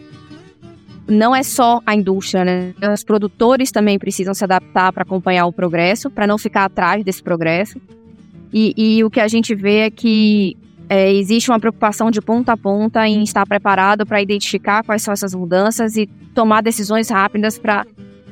não 1.09 1.35
é 1.35 1.43
só 1.43 1.81
a 1.87 1.95
indústria, 1.95 2.45
né? 2.45 2.75
Os 2.93 3.03
produtores 3.03 3.73
também 3.73 3.99
precisam 3.99 4.35
se 4.35 4.45
adaptar 4.45 4.93
para 4.93 5.03
acompanhar 5.03 5.47
o 5.47 5.53
progresso, 5.53 6.11
para 6.11 6.27
não 6.27 6.39
ficar 6.39 6.67
atrás 6.67 7.03
desse 7.03 7.23
progresso. 7.23 7.81
E, 8.53 8.75
e, 8.77 9.03
o 9.03 9.11
que 9.11 9.21
a 9.21 9.27
gente 9.27 9.55
vê 9.55 9.79
é 9.79 9.91
que 9.91 10.57
é, 10.89 11.13
existe 11.13 11.51
uma 11.51 11.59
preocupação 11.59 12.11
de 12.11 12.21
ponta 12.21 12.53
a 12.53 12.57
ponta 12.57 13.09
em 13.09 13.23
estar 13.23 13.47
preparado 13.47 14.05
para 14.07 14.21
identificar 14.21 14.85
quais 14.85 15.03
são 15.03 15.13
essas 15.13 15.35
mudanças 15.35 15.97
e 15.97 16.07
tomar 16.35 16.63
decisões 16.63 17.09
rápidas 17.09 17.59
para 17.59 17.85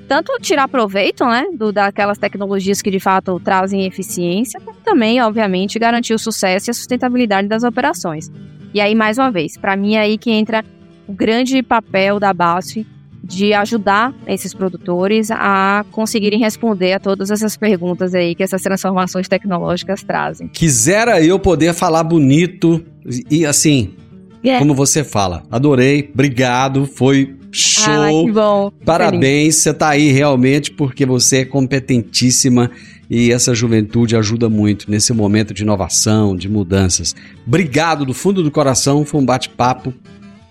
tanto 0.09 0.33
tirar 0.41 0.67
proveito, 0.69 1.25
né, 1.27 1.45
do, 1.55 1.71
daquelas 1.71 2.17
tecnologias 2.17 2.81
que 2.81 2.91
de 2.91 2.99
fato 2.99 3.39
trazem 3.39 3.85
eficiência, 3.85 4.59
como 4.59 4.79
também, 4.79 5.21
obviamente, 5.21 5.79
garantir 5.79 6.15
o 6.15 6.19
sucesso 6.19 6.69
e 6.69 6.73
a 6.73 6.75
sustentabilidade 6.75 7.47
das 7.47 7.63
operações. 7.63 8.31
E 8.73 8.81
aí, 8.81 8.95
mais 8.95 9.19
uma 9.19 9.31
vez, 9.31 9.57
para 9.57 9.77
mim 9.77 9.95
é 9.95 10.01
aí 10.01 10.17
que 10.19 10.31
entra 10.31 10.65
o 11.07 11.13
grande 11.13 11.63
papel 11.63 12.19
da 12.19 12.33
BASF 12.33 12.87
de 13.23 13.53
ajudar 13.53 14.15
esses 14.27 14.55
produtores 14.55 15.31
a 15.31 15.85
conseguirem 15.91 16.39
responder 16.39 16.95
a 16.95 17.01
todas 17.01 17.31
essas 17.31 17.57
perguntas 17.57 18.15
aí 18.15 18.35
que 18.35 18.43
essas 18.43 18.63
transformações 18.63 19.29
tecnológicas 19.29 20.03
trazem. 20.03 20.49
Quisera 20.49 21.23
eu 21.23 21.39
poder 21.39 21.75
falar 21.75 22.05
bonito 22.05 22.83
e 23.31 23.45
assim, 23.45 23.95
é. 24.43 24.59
como 24.59 24.75
você 24.75 25.05
fala. 25.05 25.43
Adorei, 25.51 26.11
obrigado, 26.13 26.87
foi 26.87 27.38
show. 27.53 27.93
Ah, 27.93 28.25
que 28.27 28.33
bom. 28.33 28.73
Parabéns, 28.85 29.57
você 29.57 29.71
está 29.71 29.91
aí 29.91 30.11
realmente 30.11 30.71
porque 30.71 31.07
você 31.07 31.39
é 31.39 31.45
competentíssima 31.45 32.71
e 33.11 33.33
essa 33.33 33.55
juventude 33.55 34.17
ajuda 34.17 34.49
muito 34.49 34.91
nesse 34.91 35.13
momento 35.13 35.55
de 35.55 35.63
inovação, 35.63 36.37
de 36.37 36.49
mudanças. 36.49 37.15
Obrigado 37.47 38.05
do 38.05 38.13
fundo 38.13 38.43
do 38.43 38.51
coração, 38.51 39.05
foi 39.05 39.21
um 39.21 39.25
bate-papo 39.25 39.95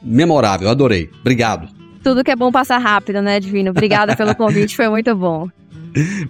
memorável, 0.02 0.70
adorei. 0.70 1.10
Obrigado. 1.22 1.70
Tudo 2.04 2.24
que 2.24 2.32
é 2.32 2.36
bom 2.36 2.52
passa 2.52 2.78
rápido, 2.78 3.22
né, 3.22 3.40
Divino? 3.40 3.72
Obrigada 3.72 4.16
pelo 4.16 4.34
convite, 4.36 4.76
foi 4.76 4.90
muito 4.90 5.14
bom. 5.16 5.48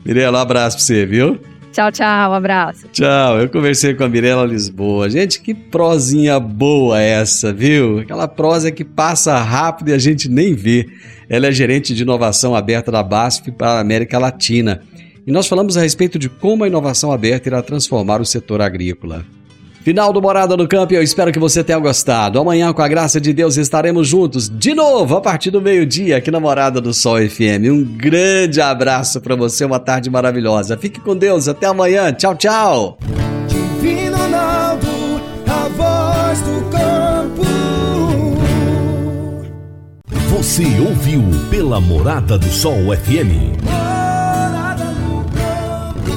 Mirela, 0.05 0.39
um 0.39 0.41
abraço 0.41 0.77
pra 0.77 0.85
você, 0.85 1.05
viu? 1.05 1.39
Tchau, 1.77 1.91
tchau, 1.91 2.31
um 2.31 2.33
abraço. 2.33 2.87
Tchau, 2.87 3.39
eu 3.39 3.47
conversei 3.49 3.93
com 3.93 4.03
a 4.03 4.09
Mirela 4.09 4.43
Lisboa. 4.43 5.07
Gente, 5.11 5.39
que 5.39 5.53
prosinha 5.53 6.39
boa 6.39 6.99
essa, 6.99 7.53
viu? 7.53 7.99
Aquela 7.99 8.27
prosa 8.27 8.71
que 8.71 8.83
passa 8.83 9.37
rápido 9.37 9.89
e 9.89 9.93
a 9.93 9.99
gente 9.99 10.27
nem 10.27 10.55
vê. 10.55 10.87
Ela 11.29 11.45
é 11.45 11.51
gerente 11.51 11.93
de 11.93 12.01
inovação 12.01 12.55
aberta 12.55 12.91
da 12.91 13.03
BASF 13.03 13.51
para 13.51 13.73
a 13.73 13.79
América 13.79 14.17
Latina. 14.17 14.81
E 15.27 15.31
nós 15.31 15.45
falamos 15.45 15.77
a 15.77 15.81
respeito 15.81 16.17
de 16.17 16.29
como 16.29 16.63
a 16.63 16.67
inovação 16.67 17.11
aberta 17.11 17.47
irá 17.47 17.61
transformar 17.61 18.21
o 18.21 18.25
setor 18.25 18.59
agrícola. 18.59 19.23
Final 19.87 20.11
do 20.11 20.21
Morada 20.21 20.57
no 20.57 20.67
Campo, 20.67 20.93
eu 20.93 21.01
espero 21.01 21.31
que 21.31 21.39
você 21.39 21.63
tenha 21.63 21.79
gostado. 21.79 22.37
Amanhã, 22.37 22.73
com 22.73 22.81
a 22.81 22.89
graça 22.89 23.21
de 23.21 23.31
Deus, 23.31 23.55
estaremos 23.55 24.05
juntos 24.05 24.49
de 24.49 24.73
novo 24.73 25.15
a 25.15 25.21
partir 25.21 25.49
do 25.49 25.61
meio-dia 25.61 26.17
aqui 26.17 26.29
na 26.29 26.41
Morada 26.41 26.81
do 26.81 26.93
Sol 26.93 27.15
FM. 27.19 27.71
Um 27.71 27.85
grande 27.85 28.59
abraço 28.59 29.21
para 29.21 29.33
você, 29.33 29.63
uma 29.63 29.79
tarde 29.79 30.09
maravilhosa. 30.09 30.75
Fique 30.75 30.99
com 30.99 31.15
Deus, 31.15 31.47
até 31.47 31.67
amanhã. 31.67 32.11
Tchau, 32.11 32.35
tchau. 32.35 32.97
Divino 33.47 34.17
Ronaldo, 34.17 34.87
a 35.47 35.69
voz 35.69 36.41
do 36.41 36.69
campo. 36.69 37.43
Você 40.31 40.65
ouviu 40.85 41.23
pela 41.49 41.79
Morada 41.79 42.37
do 42.37 42.49
Sol 42.49 42.93
FM. 42.93 43.55